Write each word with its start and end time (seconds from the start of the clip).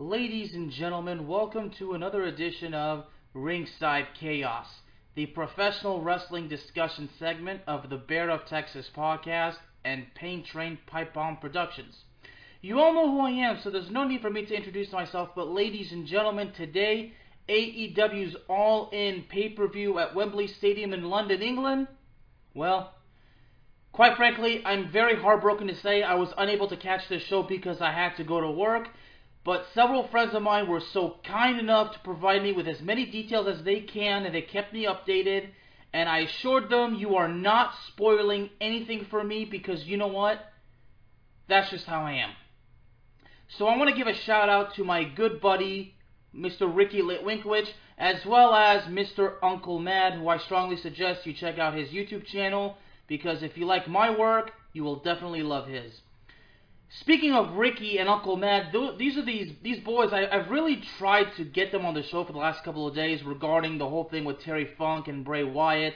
Ladies 0.00 0.54
and 0.54 0.70
gentlemen, 0.70 1.28
welcome 1.28 1.68
to 1.72 1.92
another 1.92 2.22
edition 2.22 2.72
of 2.72 3.04
Ringside 3.34 4.06
Chaos, 4.18 4.66
the 5.14 5.26
professional 5.26 6.00
wrestling 6.00 6.48
discussion 6.48 7.10
segment 7.18 7.60
of 7.66 7.90
the 7.90 7.98
Bear 7.98 8.30
of 8.30 8.46
Texas 8.46 8.88
podcast 8.96 9.56
and 9.84 10.06
Pain 10.14 10.42
Train 10.42 10.78
Pipe 10.86 11.12
Bomb 11.12 11.36
Productions. 11.36 12.04
You 12.62 12.80
all 12.80 12.94
know 12.94 13.10
who 13.10 13.20
I 13.20 13.32
am, 13.46 13.58
so 13.62 13.68
there's 13.68 13.90
no 13.90 14.04
need 14.04 14.22
for 14.22 14.30
me 14.30 14.46
to 14.46 14.56
introduce 14.56 14.90
myself, 14.90 15.32
but 15.36 15.48
ladies 15.48 15.92
and 15.92 16.06
gentlemen, 16.06 16.52
today 16.56 17.12
AEW's 17.50 18.36
All 18.48 18.88
In 18.94 19.24
pay 19.24 19.50
per 19.50 19.68
view 19.68 19.98
at 19.98 20.14
Wembley 20.14 20.46
Stadium 20.46 20.94
in 20.94 21.10
London, 21.10 21.42
England. 21.42 21.88
Well, 22.54 22.94
quite 23.92 24.16
frankly, 24.16 24.62
I'm 24.64 24.90
very 24.90 25.20
heartbroken 25.20 25.66
to 25.66 25.76
say 25.76 26.02
I 26.02 26.14
was 26.14 26.32
unable 26.38 26.68
to 26.68 26.76
catch 26.78 27.06
this 27.10 27.22
show 27.22 27.42
because 27.42 27.82
I 27.82 27.92
had 27.92 28.16
to 28.16 28.24
go 28.24 28.40
to 28.40 28.50
work 28.50 28.88
but 29.44 29.66
several 29.72 30.06
friends 30.08 30.34
of 30.34 30.42
mine 30.42 30.68
were 30.68 30.80
so 30.80 31.16
kind 31.24 31.58
enough 31.58 31.92
to 31.92 31.98
provide 32.00 32.42
me 32.42 32.52
with 32.52 32.68
as 32.68 32.82
many 32.82 33.06
details 33.06 33.46
as 33.46 33.62
they 33.62 33.80
can, 33.80 34.24
and 34.26 34.34
they 34.34 34.42
kept 34.42 34.72
me 34.72 34.84
updated. 34.84 35.48
And 35.92 36.08
I 36.08 36.18
assured 36.18 36.68
them, 36.68 36.94
you 36.94 37.16
are 37.16 37.28
not 37.28 37.74
spoiling 37.88 38.50
anything 38.60 39.06
for 39.06 39.24
me 39.24 39.44
because 39.44 39.86
you 39.86 39.96
know 39.96 40.08
what? 40.08 40.38
That's 41.48 41.70
just 41.70 41.86
how 41.86 42.02
I 42.02 42.12
am. 42.12 42.30
So 43.48 43.66
I 43.66 43.76
want 43.76 43.90
to 43.90 43.96
give 43.96 44.06
a 44.06 44.14
shout 44.14 44.48
out 44.48 44.74
to 44.74 44.84
my 44.84 45.02
good 45.02 45.40
buddy, 45.40 45.94
Mr. 46.36 46.72
Ricky 46.72 47.02
Litwinkwich, 47.02 47.68
as 47.98 48.24
well 48.24 48.54
as 48.54 48.84
Mr. 48.84 49.34
Uncle 49.42 49.80
Mad, 49.80 50.14
who 50.14 50.28
I 50.28 50.38
strongly 50.38 50.76
suggest 50.76 51.26
you 51.26 51.32
check 51.32 51.58
out 51.58 51.74
his 51.74 51.88
YouTube 51.88 52.24
channel 52.24 52.76
because 53.08 53.42
if 53.42 53.58
you 53.58 53.66
like 53.66 53.88
my 53.88 54.16
work, 54.16 54.52
you 54.72 54.84
will 54.84 54.96
definitely 54.96 55.42
love 55.42 55.66
his. 55.66 56.00
Speaking 56.92 57.32
of 57.34 57.56
Ricky 57.56 57.98
and 57.98 58.08
Uncle 58.08 58.36
Mad, 58.36 58.74
these 58.98 59.16
are 59.16 59.24
these 59.24 59.54
these 59.62 59.78
boys. 59.78 60.12
I, 60.12 60.26
have 60.26 60.50
really 60.50 60.82
tried 60.98 61.32
to 61.36 61.44
get 61.44 61.70
them 61.70 61.86
on 61.86 61.94
the 61.94 62.02
show 62.02 62.24
for 62.24 62.32
the 62.32 62.38
last 62.38 62.64
couple 62.64 62.84
of 62.84 62.96
days 62.96 63.22
regarding 63.22 63.78
the 63.78 63.88
whole 63.88 64.08
thing 64.08 64.24
with 64.24 64.40
Terry 64.40 64.64
Funk 64.76 65.06
and 65.06 65.24
Bray 65.24 65.44
Wyatt. 65.44 65.94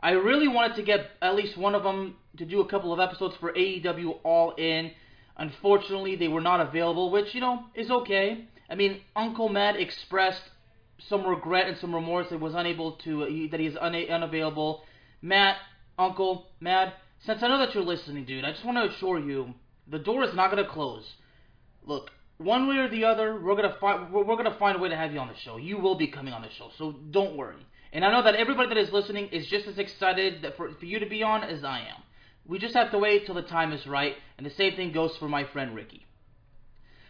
I 0.00 0.10
really 0.10 0.48
wanted 0.48 0.74
to 0.74 0.82
get 0.82 1.12
at 1.22 1.36
least 1.36 1.56
one 1.56 1.76
of 1.76 1.84
them 1.84 2.16
to 2.38 2.44
do 2.44 2.60
a 2.60 2.66
couple 2.66 2.92
of 2.92 2.98
episodes 2.98 3.36
for 3.36 3.52
AEW 3.52 4.18
All 4.24 4.50
In. 4.56 4.90
Unfortunately, 5.36 6.16
they 6.16 6.26
were 6.26 6.40
not 6.40 6.60
available, 6.60 7.12
which 7.12 7.32
you 7.32 7.40
know 7.40 7.66
is 7.76 7.88
okay. 7.92 8.48
I 8.68 8.74
mean, 8.74 9.02
Uncle 9.14 9.48
Matt 9.48 9.76
expressed 9.76 10.42
some 10.98 11.24
regret 11.24 11.68
and 11.68 11.78
some 11.78 11.94
remorse 11.94 12.30
that 12.30 12.40
was 12.40 12.54
unable 12.56 12.92
to 13.04 13.22
uh, 13.22 13.26
that 13.52 13.60
he 13.60 13.66
is 13.66 13.76
una- 13.76 14.12
unavailable. 14.12 14.82
Matt, 15.22 15.58
Uncle 15.96 16.48
Matt, 16.58 16.94
since 17.24 17.40
I 17.40 17.46
know 17.46 17.58
that 17.58 17.72
you're 17.72 17.84
listening, 17.84 18.24
dude, 18.24 18.44
I 18.44 18.50
just 18.50 18.64
want 18.64 18.78
to 18.78 18.92
assure 18.96 19.20
you 19.20 19.54
the 19.88 19.98
door 19.98 20.24
is 20.24 20.34
not 20.34 20.50
going 20.50 20.64
to 20.64 20.70
close. 20.70 21.14
Look, 21.86 22.10
one 22.38 22.68
way 22.68 22.76
or 22.76 22.88
the 22.88 23.04
other, 23.04 23.40
we're 23.40 23.54
gonna 23.54 23.76
find 23.80 24.12
we're, 24.12 24.36
gonna 24.36 24.56
find 24.58 24.76
a 24.76 24.80
way 24.80 24.88
to 24.88 24.96
have 24.96 25.12
you 25.12 25.20
on 25.20 25.28
the 25.28 25.36
show. 25.36 25.56
You 25.56 25.78
will 25.78 25.94
be 25.94 26.08
coming 26.08 26.32
on 26.32 26.42
the 26.42 26.50
show, 26.50 26.70
so 26.76 26.92
don't 27.10 27.36
worry. 27.36 27.64
And 27.92 28.04
I 28.04 28.10
know 28.10 28.22
that 28.24 28.34
everybody 28.34 28.68
that 28.70 28.78
is 28.78 28.92
listening 28.92 29.28
is 29.28 29.46
just 29.46 29.68
as 29.68 29.78
excited 29.78 30.52
for, 30.56 30.72
for 30.72 30.84
you 30.84 30.98
to 30.98 31.06
be 31.06 31.22
on 31.22 31.44
as 31.44 31.62
I 31.62 31.78
am. 31.80 32.02
We 32.44 32.58
just 32.58 32.74
have 32.74 32.90
to 32.90 32.98
wait 32.98 33.24
till 33.24 33.36
the 33.36 33.42
time 33.42 33.72
is 33.72 33.86
right, 33.86 34.16
and 34.36 34.44
the 34.44 34.50
same 34.50 34.74
thing 34.74 34.92
goes 34.92 35.16
for 35.16 35.28
my 35.28 35.44
friend 35.44 35.74
Ricky. 35.74 36.04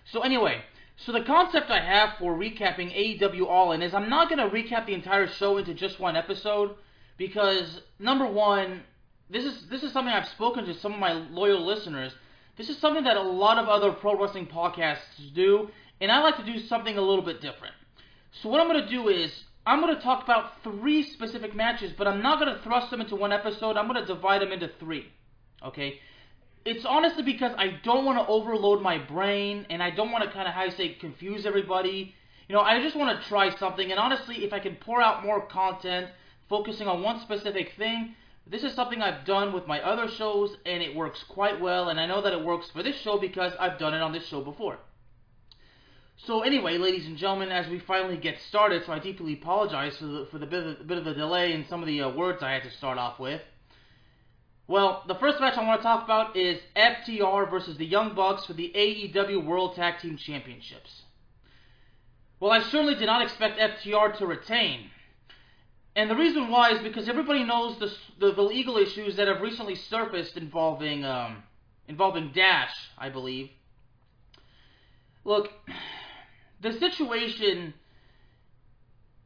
So 0.05 0.21
anyway, 0.21 0.63
so 0.97 1.11
the 1.11 1.23
concept 1.23 1.71
I 1.71 1.81
have 1.81 2.19
for 2.19 2.37
recapping 2.37 2.95
AEW 2.95 3.47
All 3.47 3.73
In 3.73 3.81
is 3.81 3.95
I'm 3.95 4.11
not 4.11 4.29
gonna 4.29 4.51
recap 4.51 4.85
the 4.87 4.95
entire 4.95 5.27
show 5.27 5.57
into 5.57 5.73
just 5.73 5.99
one 5.99 6.17
episode 6.17 6.77
because 7.17 7.81
number 7.99 8.27
one, 8.27 8.83
this 9.31 9.45
is 9.45 9.67
this 9.71 9.83
is 9.83 9.93
something 9.93 10.13
I've 10.13 10.29
spoken 10.29 10.67
to 10.67 10.75
some 10.75 10.93
of 10.93 11.01
my 11.01 11.13
loyal 11.13 11.65
listeners 11.65 12.15
this 12.57 12.69
is 12.69 12.79
something 12.79 13.05
that 13.05 13.17
a 13.17 13.23
lot 13.23 13.59
of 13.59 13.69
other 13.69 13.93
pro 13.93 14.21
wrestling 14.21 14.47
podcasts 14.47 15.35
do, 15.35 15.69
and 16.01 16.11
I 16.11 16.21
like 16.21 16.37
to 16.37 16.45
do 16.45 16.59
something 16.61 16.97
a 16.97 17.01
little 17.01 17.25
bit 17.25 17.41
different. 17.41 17.75
So 18.43 18.49
what 18.49 18.61
I'm 18.61 18.69
going 18.69 18.85
to 18.85 18.89
do 18.89 19.09
is 19.09 19.33
I'm 19.67 19.81
going 19.81 19.95
to 19.95 20.03
talk 20.03 20.23
about 20.23 20.63
three 20.63 21.03
specific 21.11 21.55
matches, 21.55 21.93
but 21.97 22.07
I'm 22.07 22.23
not 22.23 22.39
going 22.39 22.55
to 22.55 22.63
thrust 22.63 22.91
them 22.91 23.01
into 23.01 23.17
one 23.17 23.33
episode. 23.33 23.77
I'm 23.77 23.89
going 23.89 24.05
to 24.05 24.07
divide 24.07 24.43
them 24.43 24.53
into 24.53 24.71
three. 24.79 25.07
Okay? 25.65 26.01
It's 26.65 26.85
honestly 26.85 27.23
because 27.23 27.53
I 27.59 27.79
don't 27.83 28.05
want 28.05 28.19
to 28.19 28.27
overload 28.27 28.83
my 28.83 28.99
brain, 28.99 29.67
and 29.71 29.83
I 29.83 29.91
don't 29.91 30.11
want 30.11 30.25
to 30.25 30.31
kind 30.31 30.49
of, 30.49 30.55
how 30.55 30.65
you 30.65 30.71
say, 30.71 30.95
confuse 30.95 31.47
everybody. 31.47 32.15
You 32.49 32.55
know, 32.55 32.61
I 32.61 32.81
just 32.83 32.97
want 32.97 33.19
to 33.19 33.29
try 33.29 33.55
something, 33.57 33.91
and 33.91 33.99
honestly, 33.99 34.45
if 34.45 34.53
I 34.53 34.61
can 34.61 34.77
pour 34.77 35.01
out 35.01 35.25
more 35.25 35.47
content 35.47 36.09
focusing 36.49 36.87
on 36.87 37.03
one 37.03 37.21
specific 37.21 37.73
thing, 37.79 38.15
this 38.47 38.63
is 38.63 38.75
something 38.75 39.01
I've 39.01 39.25
done 39.25 39.53
with 39.53 39.67
my 39.67 39.81
other 39.81 40.09
shows, 40.09 40.57
and 40.67 40.83
it 40.83 40.95
works 40.95 41.25
quite 41.29 41.61
well, 41.61 41.89
and 41.89 41.99
I 41.99 42.07
know 42.07 42.21
that 42.23 42.33
it 42.33 42.45
works 42.45 42.71
for 42.71 42.83
this 42.83 42.97
show 43.01 43.19
because 43.19 43.53
I've 43.59 43.79
done 43.79 43.95
it 43.95 44.03
on 44.03 44.13
this 44.13 44.27
show 44.27 44.43
before. 44.43 44.79
So 46.17 46.43
anyway, 46.43 46.79
ladies 46.79 47.07
and 47.07 47.17
gentlemen, 47.17 47.51
as 47.51 47.69
we 47.69 47.79
finally 47.81 48.17
get 48.17 48.41
started, 48.49 48.85
so 48.85 48.93
I 48.93 48.99
deeply 48.99 49.35
apologize 49.35 49.97
for 49.97 50.07
the, 50.07 50.29
for 50.31 50.39
the 50.39 50.47
bit, 50.47 50.67
of, 50.67 50.87
bit 50.87 50.99
of 50.99 51.07
a 51.07 51.15
delay 51.15 51.53
in 51.53 51.67
some 51.69 51.81
of 51.81 51.87
the 51.87 52.03
uh, 52.03 52.11
words 52.11 52.43
I 52.43 52.53
had 52.53 52.63
to 52.63 52.71
start 52.71 52.99
off 52.99 53.19
with. 53.19 53.41
Well, 54.67 55.05
the 55.07 55.17
first 55.17 55.41
match 55.41 55.59
I 55.59 55.65
want 55.67 55.81
to 55.81 55.83
talk 55.83 56.05
about 56.05 56.37
is 56.37 56.61
FTR 56.75 57.51
versus 57.51 57.77
the 57.77 57.85
Young 57.85 58.15
Bucks 58.15 58.47
for 58.47 58.55
the 58.55 58.73
AEW 58.75 59.45
World 59.45 59.75
Tag 59.75 60.01
Team 60.01 60.17
Championships. 60.17 61.03
Well, 62.41 62.51
I 62.51 62.61
certainly 62.63 62.95
did 62.95 63.07
not 63.07 63.23
expect 63.23 63.59
FTR 63.59 64.17
to 64.19 64.27
retain. 64.27 64.91
And 65.97 66.11
the 66.11 66.17
reason 66.17 66.51
why 66.51 66.73
is 66.73 66.83
because 66.83 67.09
everybody 67.09 67.45
knows 67.45 67.79
the, 67.79 68.33
the, 68.33 68.43
legal 68.43 68.77
issues 68.79 69.17
that 69.17 69.29
have 69.29 69.41
recently 69.41 69.77
surfaced 69.77 70.37
involving 70.37 71.05
um, 71.05 71.45
involving 71.87 72.33
Dash, 72.35 72.75
I 72.99 73.11
believe. 73.11 73.51
Look, 75.25 75.51
the 76.61 76.73
situation 76.73 77.75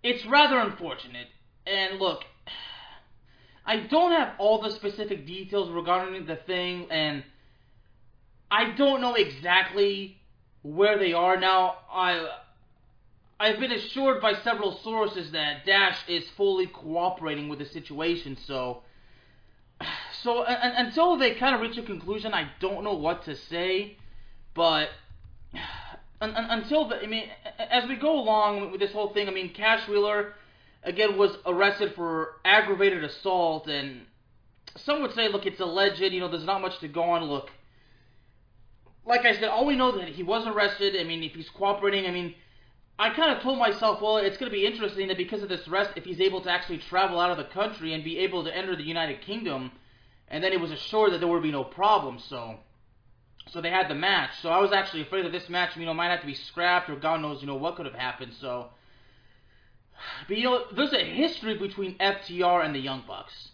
it's 0.03 0.25
rather 0.27 0.59
unfortunate. 0.59 1.27
And 1.67 1.99
look, 1.99 2.23
I 3.67 3.81
don't 3.81 4.12
have 4.12 4.35
all 4.39 4.62
the 4.62 4.71
specific 4.71 5.27
details 5.27 5.71
regarding 5.71 6.27
the 6.27 6.37
thing 6.37 6.87
and 6.91 7.25
I 8.50 8.75
don't 8.77 9.00
know 9.00 9.15
exactly 9.15 10.17
where 10.62 10.99
they 10.99 11.12
are 11.12 11.39
now. 11.39 11.75
I 11.93 12.29
I've 13.41 13.60
been 13.60 13.71
assured 13.71 14.21
by 14.21 14.34
several 14.43 14.78
sources 14.78 15.31
that 15.31 15.65
Dash 15.65 15.97
is 16.09 16.25
fully 16.37 16.66
cooperating 16.66 17.49
with 17.49 17.60
the 17.60 17.66
situation, 17.66 18.37
so. 18.47 18.82
So, 20.21 20.43
until 20.44 21.16
they 21.16 21.37
kind 21.37 21.54
of 21.54 21.60
reach 21.60 21.78
a 21.78 21.82
conclusion, 21.82 22.34
I 22.34 22.50
don't 22.59 22.82
know 22.82 22.94
what 22.94 23.25
to 23.26 23.37
say, 23.37 23.97
but. 24.54 24.88
Un, 26.21 26.34
un, 26.34 26.47
until 26.50 26.88
the, 26.88 27.00
I 27.00 27.06
mean, 27.06 27.28
as 27.60 27.88
we 27.88 27.94
go 27.94 28.19
along 28.19 28.72
with 28.72 28.81
this 28.81 28.91
whole 28.91 29.15
thing, 29.15 29.28
I 29.28 29.31
mean, 29.31 29.55
Cash 29.55 29.87
Wheeler, 29.87 30.32
again, 30.82 31.16
was 31.16 31.37
arrested 31.47 31.94
for 31.94 32.41
aggravated 32.44 33.05
assault, 33.05 33.69
and 33.69 34.00
some 34.75 35.00
would 35.03 35.15
say, 35.15 35.28
look, 35.28 35.47
it's 35.47 35.60
alleged, 35.60 36.00
you 36.00 36.19
know, 36.19 36.26
there's 36.26 36.43
not 36.43 36.60
much 36.60 36.81
to 36.81 36.88
go 36.88 37.05
on. 37.05 37.22
Look, 37.22 37.50
like 39.06 39.25
I 39.25 39.34
said, 39.34 39.44
all 39.44 39.65
we 39.65 39.76
know 39.76 39.97
that 39.97 40.09
he 40.09 40.25
was 40.25 40.44
arrested. 40.44 40.97
I 40.99 41.05
mean, 41.05 41.22
if 41.22 41.34
he's 41.34 41.49
cooperating, 41.50 42.06
I 42.06 42.10
mean, 42.10 42.34
I 42.99 43.11
kind 43.11 43.37
of 43.37 43.43
told 43.43 43.59
myself, 43.59 44.03
well, 44.03 44.17
it's 44.17 44.37
going 44.39 44.51
to 44.51 44.57
be 44.57 44.67
interesting 44.67 45.09
that 45.09 45.17
because 45.17 45.43
of 45.43 45.49
this 45.49 45.69
arrest, 45.69 45.93
if 45.95 46.05
he's 46.05 46.21
able 46.21 46.41
to 46.41 46.51
actually 46.51 46.79
travel 46.79 47.21
out 47.21 47.31
of 47.31 47.37
the 47.37 47.45
country 47.45 47.95
and 47.95 48.03
be 48.03 48.19
able 48.19 48.43
to 48.45 48.57
enter 48.57 48.75
the 48.75 48.83
United 48.83 49.21
Kingdom, 49.21 49.71
and 50.27 50.43
then 50.43 50.53
it 50.53 50.61
was 50.61 50.73
assured 50.73 51.13
that 51.13 51.19
there 51.19 51.29
would 51.29 51.43
be 51.43 51.53
no 51.53 51.63
problem. 51.63 52.19
So, 52.19 52.57
so 53.51 53.61
they 53.61 53.71
had 53.71 53.89
the 53.89 53.95
match. 53.95 54.31
So 54.43 54.49
I 54.49 54.59
was 54.59 54.73
actually 54.73 55.03
afraid 55.03 55.25
that 55.25 55.33
this 55.33 55.49
match, 55.49 55.77
you 55.77 55.87
know, 55.87 55.95
might 55.95 56.11
have 56.11 56.21
to 56.23 56.27
be 56.27 56.35
scrapped 56.35 56.91
or 56.91 56.97
God 56.97 57.21
knows, 57.21 57.41
you 57.41 57.47
know, 57.47 57.55
what 57.55 57.77
could 57.77 57.87
have 57.87 57.95
happened. 57.95 58.33
So, 58.41 58.71
but 60.27 60.37
you 60.37 60.45
know, 60.45 60.65
there's 60.75 60.93
a 60.93 61.05
history 61.05 61.57
between 61.57 61.97
FTR 61.99 62.65
and 62.65 62.75
the 62.75 62.81
Young 62.81 63.05
Bucks, 63.07 63.51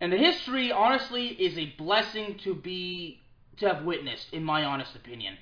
and 0.00 0.12
the 0.12 0.16
history, 0.16 0.70
honestly, 0.70 1.28
is 1.28 1.58
a 1.58 1.74
blessing 1.76 2.38
to 2.44 2.54
be 2.54 3.20
to 3.58 3.66
have 3.66 3.84
witnessed, 3.84 4.32
in 4.32 4.44
my 4.44 4.64
honest 4.64 4.94
opinion. 4.94 5.36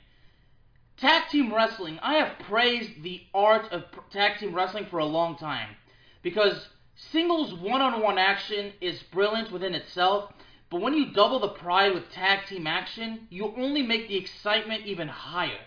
Tag 0.97 1.29
team 1.29 1.53
wrestling, 1.53 1.99
I 2.03 2.15
have 2.15 2.39
praised 2.39 3.03
the 3.03 3.23
art 3.35 3.71
of 3.71 3.85
tag 4.11 4.39
team 4.39 4.55
wrestling 4.55 4.87
for 4.87 4.99
a 4.99 5.05
long 5.05 5.37
time 5.37 5.77
because 6.23 6.69
singles 6.95 7.53
one 7.53 7.83
on 7.83 8.01
one 8.01 8.17
action 8.17 8.73
is 8.81 9.03
brilliant 9.03 9.53
within 9.53 9.75
itself, 9.75 10.33
but 10.71 10.81
when 10.81 10.95
you 10.95 11.13
double 11.13 11.39
the 11.39 11.49
pride 11.49 11.93
with 11.93 12.11
tag 12.11 12.47
team 12.47 12.67
action, 12.67 13.27
you 13.29 13.53
only 13.59 13.83
make 13.83 14.09
the 14.09 14.17
excitement 14.17 14.87
even 14.87 15.07
higher. 15.07 15.61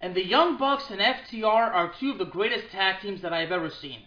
And 0.00 0.14
the 0.14 0.24
Young 0.24 0.56
Bucks 0.56 0.90
and 0.90 1.00
FTR 1.00 1.44
are 1.44 1.92
two 2.00 2.12
of 2.12 2.18
the 2.18 2.24
greatest 2.24 2.70
tag 2.70 3.02
teams 3.02 3.20
that 3.20 3.34
I 3.34 3.40
have 3.40 3.52
ever 3.52 3.68
seen. 3.68 4.00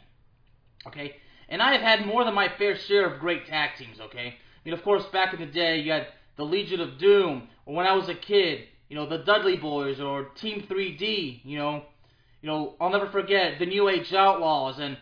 Okay? 0.87 1.17
And 1.49 1.61
I 1.61 1.73
have 1.73 1.81
had 1.81 2.07
more 2.07 2.23
than 2.23 2.33
my 2.33 2.49
fair 2.57 2.75
share 2.75 3.05
of 3.05 3.19
great 3.19 3.45
tag 3.45 3.71
teams, 3.77 3.99
okay? 3.99 4.27
I 4.27 4.35
mean, 4.65 4.73
of 4.73 4.83
course, 4.83 5.05
back 5.07 5.33
in 5.33 5.39
the 5.39 5.45
day, 5.45 5.79
you 5.81 5.91
had 5.91 6.07
the 6.37 6.45
Legion 6.45 6.79
of 6.79 6.97
Doom, 6.97 7.49
or 7.65 7.75
when 7.75 7.85
I 7.85 7.93
was 7.93 8.09
a 8.09 8.15
kid, 8.15 8.67
you 8.91 8.97
know, 8.97 9.05
the 9.05 9.19
Dudley 9.19 9.57
Boyz 9.57 10.01
or 10.01 10.25
Team 10.35 10.67
3D, 10.69 11.45
you 11.45 11.57
know, 11.57 11.85
you 12.41 12.47
know, 12.47 12.75
I'll 12.81 12.89
never 12.89 13.09
forget 13.09 13.57
the 13.57 13.65
New 13.65 13.87
Age 13.87 14.11
Outlaws 14.13 14.79
and 14.79 14.97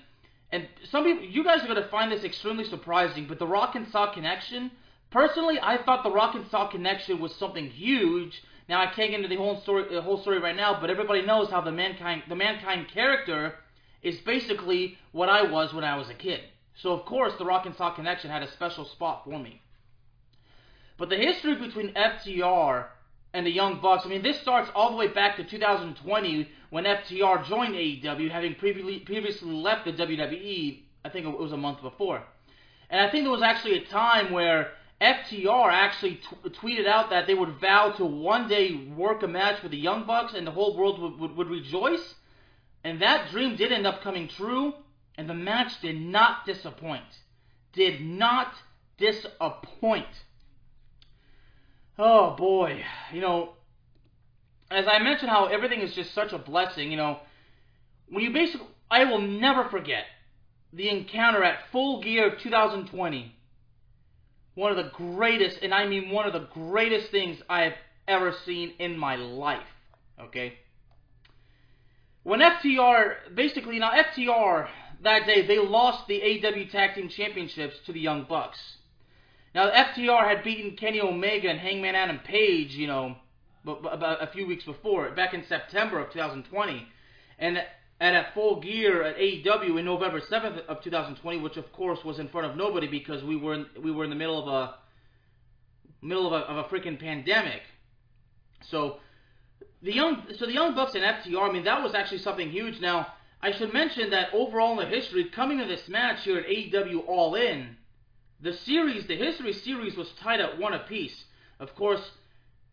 and 0.51 0.67
some 0.91 1.05
people, 1.05 1.23
you 1.23 1.43
guys 1.43 1.63
are 1.63 1.67
gonna 1.67 1.87
find 1.89 2.11
this 2.11 2.23
extremely 2.23 2.65
surprising, 2.65 3.25
but 3.27 3.39
the 3.39 3.47
Rock 3.47 3.73
and 3.73 3.87
Sock 3.87 4.13
Connection, 4.13 4.69
personally, 5.09 5.57
I 5.59 5.81
thought 5.83 6.03
the 6.03 6.11
Rock 6.11 6.35
and 6.35 6.45
Sock 6.51 6.69
Connection 6.69 7.19
was 7.19 7.33
something 7.33 7.71
huge 7.71 8.43
Now 8.67 8.79
I 8.79 8.85
can't 8.85 9.09
get 9.09 9.21
into 9.21 9.27
the 9.27 9.37
whole 9.37 9.59
story, 9.61 9.85
the 9.91 10.03
whole 10.03 10.21
story 10.21 10.37
right 10.37 10.55
now, 10.55 10.79
but 10.79 10.91
everybody 10.91 11.23
knows 11.23 11.49
how 11.49 11.61
the 11.61 11.71
mankind, 11.71 12.21
the 12.29 12.35
mankind 12.35 12.89
character, 12.93 13.55
is 14.03 14.19
basically 14.19 14.99
what 15.13 15.29
I 15.29 15.49
was 15.49 15.73
when 15.73 15.83
I 15.83 15.97
was 15.97 16.11
a 16.11 16.13
kid. 16.13 16.41
So 16.75 16.91
of 16.91 17.07
course, 17.07 17.33
the 17.39 17.45
Rock 17.45 17.65
and 17.65 17.75
Sock 17.75 17.95
Connection 17.95 18.29
had 18.29 18.43
a 18.43 18.51
special 18.51 18.85
spot 18.85 19.23
for 19.25 19.39
me. 19.39 19.63
But 20.99 21.09
the 21.09 21.17
history 21.17 21.55
between 21.55 21.95
FTR 21.95 22.89
and 23.33 23.45
the 23.45 23.51
Young 23.51 23.79
Bucks, 23.79 24.05
I 24.05 24.09
mean, 24.09 24.23
this 24.23 24.39
starts 24.41 24.71
all 24.73 24.89
the 24.89 24.97
way 24.97 25.07
back 25.07 25.35
to 25.37 25.43
2020 25.43 26.49
when 26.71 26.83
FTR 26.85 27.45
joined 27.45 27.75
AEW, 27.75 28.31
having 28.31 28.55
previously 28.55 28.99
previously 28.99 29.51
left 29.51 29.85
the 29.85 29.93
WWE. 29.93 30.81
I 31.05 31.09
think 31.09 31.25
it 31.25 31.37
was 31.37 31.51
a 31.51 31.57
month 31.57 31.81
before. 31.81 32.23
And 32.89 32.99
I 32.99 33.09
think 33.09 33.23
there 33.23 33.31
was 33.31 33.43
actually 33.43 33.77
a 33.77 33.85
time 33.85 34.31
where 34.31 34.71
FTR 34.99 35.71
actually 35.71 36.15
t- 36.15 36.49
tweeted 36.49 36.87
out 36.87 37.11
that 37.11 37.27
they 37.27 37.33
would 37.33 37.59
vow 37.59 37.91
to 37.91 38.05
one 38.05 38.49
day 38.49 38.89
work 38.97 39.23
a 39.23 39.27
match 39.27 39.61
with 39.61 39.71
the 39.71 39.77
Young 39.77 40.05
Bucks 40.05 40.33
and 40.33 40.45
the 40.45 40.51
whole 40.51 40.75
world 40.75 40.99
would, 40.99 41.19
would, 41.19 41.37
would 41.37 41.49
rejoice. 41.49 42.15
And 42.83 43.01
that 43.01 43.29
dream 43.29 43.55
did 43.55 43.71
end 43.71 43.85
up 43.85 44.01
coming 44.01 44.27
true, 44.27 44.73
and 45.17 45.29
the 45.29 45.33
match 45.33 45.79
did 45.81 45.99
not 46.01 46.45
disappoint. 46.45 47.03
Did 47.73 48.01
not 48.01 48.53
disappoint. 48.97 50.07
Oh 52.01 52.33
boy, 52.37 52.81
you 53.11 53.19
know, 53.19 53.49
as 54.71 54.85
I 54.87 54.99
mentioned, 54.99 55.29
how 55.29 55.47
everything 55.47 55.81
is 55.81 55.93
just 55.93 56.15
such 56.15 56.31
a 56.31 56.37
blessing. 56.37 56.91
You 56.91 56.97
know, 56.97 57.19
when 58.07 58.23
you 58.23 58.31
basically, 58.31 58.67
I 58.89 59.03
will 59.03 59.19
never 59.19 59.67
forget 59.69 60.05
the 60.71 60.87
encounter 60.87 61.43
at 61.43 61.59
Full 61.73 62.01
Gear 62.01 62.37
2020. 62.41 63.35
One 64.55 64.71
of 64.71 64.77
the 64.77 64.91
greatest, 64.93 65.57
and 65.61 65.73
I 65.73 65.87
mean 65.87 66.09
one 66.09 66.25
of 66.25 66.31
the 66.31 66.47
greatest 66.53 67.11
things 67.11 67.37
I 67.49 67.63
have 67.63 67.73
ever 68.07 68.33
seen 68.45 68.75
in 68.79 68.97
my 68.97 69.17
life. 69.17 69.67
Okay? 70.21 70.53
When 72.23 72.39
FTR, 72.39 73.35
basically, 73.35 73.77
now 73.77 73.91
FTR, 73.91 74.69
that 75.03 75.25
day, 75.25 75.45
they 75.45 75.57
lost 75.59 76.07
the 76.07 76.21
AW 76.21 76.71
Tag 76.71 76.95
Team 76.95 77.09
Championships 77.09 77.75
to 77.85 77.91
the 77.91 77.99
Young 77.99 78.25
Bucks. 78.27 78.57
Now, 79.55 79.69
FTR 79.71 80.27
had 80.27 80.43
beaten 80.43 80.75
Kenny 80.75 81.01
Omega 81.01 81.49
and 81.49 81.59
Hangman 81.59 81.95
Adam 81.95 82.19
Page, 82.19 82.75
you 82.75 82.87
know, 82.87 83.15
about 83.65 84.23
a 84.23 84.27
few 84.27 84.45
weeks 84.47 84.63
before, 84.63 85.09
back 85.11 85.33
in 85.33 85.43
September 85.45 85.99
of 85.99 86.11
2020. 86.11 86.87
And 87.39 87.61
at 87.99 88.33
Full 88.33 88.61
Gear 88.61 89.03
at 89.03 89.17
AEW 89.17 89.79
in 89.79 89.85
November 89.85 90.21
7th 90.21 90.65
of 90.67 90.81
2020, 90.81 91.39
which 91.39 91.57
of 91.57 91.71
course 91.73 92.03
was 92.03 92.19
in 92.19 92.27
front 92.29 92.49
of 92.49 92.55
nobody 92.55 92.87
because 92.87 93.23
we 93.23 93.35
were 93.35 93.53
in, 93.53 93.65
we 93.81 93.91
were 93.91 94.03
in 94.03 94.09
the 94.09 94.15
middle 94.15 94.41
of 94.41 94.47
a 94.47 94.75
middle 96.01 96.27
of 96.27 96.33
a, 96.33 96.45
of 96.45 96.57
a 96.57 96.63
freaking 96.69 96.97
pandemic. 96.97 97.61
So 98.61 98.97
the 99.81 99.93
young 99.93 100.23
so 100.37 100.45
the 100.45 100.53
young 100.53 100.75
Bucks 100.75 100.95
and 100.95 101.03
FTR, 101.03 101.49
I 101.49 101.51
mean 101.51 101.65
that 101.65 101.83
was 101.83 101.93
actually 101.93 102.19
something 102.19 102.49
huge. 102.49 102.79
Now 102.79 103.07
I 103.41 103.51
should 103.51 103.73
mention 103.73 104.09
that 104.11 104.33
overall 104.33 104.79
in 104.79 104.89
the 104.89 104.95
history, 104.95 105.25
coming 105.25 105.57
to 105.57 105.65
this 105.65 105.89
match 105.89 106.23
here 106.23 106.37
at 106.37 106.45
AEW 106.45 107.05
All 107.07 107.35
In, 107.35 107.75
the 108.41 108.53
series, 108.53 109.07
the 109.07 109.15
history 109.15 109.53
series 109.53 109.97
was 109.97 110.11
tied 110.21 110.39
at 110.39 110.57
one 110.57 110.73
apiece. 110.73 111.25
Of 111.59 111.75
course, 111.75 112.01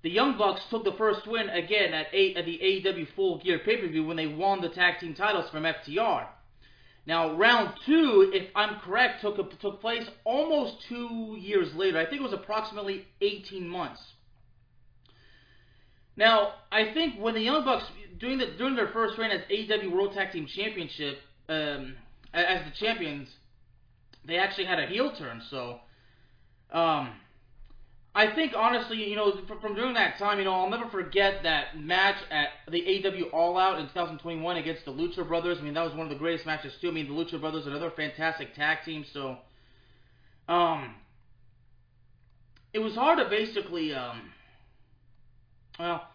the 0.03 0.11
Young 0.11 0.39
Bucks 0.39 0.61
took 0.71 0.85
the 0.85 0.93
first 0.93 1.27
win 1.27 1.49
again 1.49 1.93
at, 1.93 2.07
a, 2.13 2.35
at 2.35 2.45
the 2.45 2.59
AEW 2.59 3.09
Full 3.17 3.39
Gear 3.39 3.59
pay 3.59 3.77
per 3.79 3.89
view 3.89 4.05
when 4.05 4.17
they 4.17 4.29
won 4.29 4.61
the 4.61 4.69
tag 4.69 5.01
team 5.01 5.15
titles 5.15 5.51
from 5.51 5.65
FTR. 5.65 6.27
Now, 7.07 7.37
round 7.37 7.75
two, 7.87 8.31
if 8.35 8.49
I'm 8.55 8.81
correct, 8.81 9.21
took 9.21 9.37
took 9.61 9.81
place 9.81 10.05
almost 10.25 10.83
two 10.89 11.37
years 11.39 11.73
later. 11.75 11.99
I 11.99 12.05
think 12.05 12.21
it 12.21 12.25
was 12.25 12.33
approximately 12.33 13.07
18 13.21 13.69
months. 13.69 14.03
Now, 16.17 16.55
I 16.73 16.93
think 16.93 17.21
when 17.21 17.35
the 17.35 17.41
Young 17.41 17.65
Bucks 17.65 17.85
during 18.19 18.39
the 18.39 18.47
during 18.59 18.75
their 18.75 18.89
first 18.89 19.19
reign 19.19 19.31
as 19.31 19.43
AEW 19.51 19.93
World 19.93 20.15
Tag 20.15 20.33
Team 20.33 20.47
Championship 20.47 21.19
um, 21.49 21.95
as 22.33 22.65
the 22.65 22.73
champions, 22.77 23.29
they 24.27 24.39
actually 24.39 24.67
had 24.67 24.79
a 24.79 24.87
heel 24.87 25.13
turn. 25.17 25.43
So, 25.51 25.81
um, 26.73 27.11
I 28.15 28.35
think 28.35 28.55
honestly, 28.57 29.09
you 29.09 29.15
know, 29.15 29.33
from, 29.47 29.61
from 29.61 29.75
during 29.75 29.95
that 29.95 30.19
time, 30.19 30.39
you 30.39 30.45
know, 30.45 30.53
I'll 30.55 30.71
never 30.71 30.89
forget 30.89 31.43
that 31.43 31.79
match 31.79 32.17
at 32.31 32.49
the 32.71 33.05
AW 33.05 33.37
All 33.37 33.59
Out 33.59 33.79
in 33.79 33.87
2021 33.89 34.57
against 34.57 34.85
the 34.85 34.91
Lucha 34.91 35.27
Brothers. 35.27 35.59
I 35.61 35.63
mean, 35.63 35.75
that 35.75 35.85
was 35.85 35.93
one 35.93 36.07
of 36.07 36.09
the 36.09 36.19
greatest 36.19 36.47
matches 36.47 36.73
too. 36.81 36.89
I 36.89 36.93
mean, 36.93 37.09
the 37.09 37.13
Lucha 37.15 37.39
Brothers, 37.41 37.67
another 37.67 37.91
fantastic 37.91 38.55
tag 38.55 38.79
team. 38.85 39.05
So, 39.13 39.37
um, 40.49 40.95
it 42.73 42.79
was 42.79 42.95
hard 42.95 43.19
to 43.19 43.29
basically, 43.29 43.93
um, 43.95 44.31
well, 45.79 46.09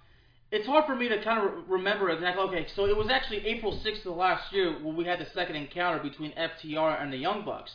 it's 0.52 0.66
hard 0.66 0.86
for 0.86 0.96
me 0.96 1.08
to 1.08 1.24
kind 1.24 1.48
of 1.48 1.69
remember 1.69 2.10
exactly. 2.10 2.44
Okay, 2.44 2.68
so 2.75 2.86
it 2.86 2.98
was 2.98 3.10
actually 3.10 3.46
April 3.46 3.80
6th 3.86 4.06
of 4.06 4.18
last 4.18 4.52
year 4.52 4.74
when 4.84 4.96
we 4.96 5.06
had 5.06 5.19
the 5.19 5.28
second 5.34 5.56
encounter 5.56 6.02
between 6.02 6.34
FTR 6.34 7.02
and 7.02 7.13
the 7.13 7.18
Young 7.18 7.46
Bucks. 7.46 7.72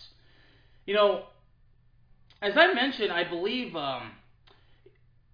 You 0.86 0.94
know, 0.94 1.24
as 2.40 2.56
I 2.56 2.72
mentioned, 2.72 3.12
I 3.12 3.24
believe 3.24 3.74
um, 3.74 4.12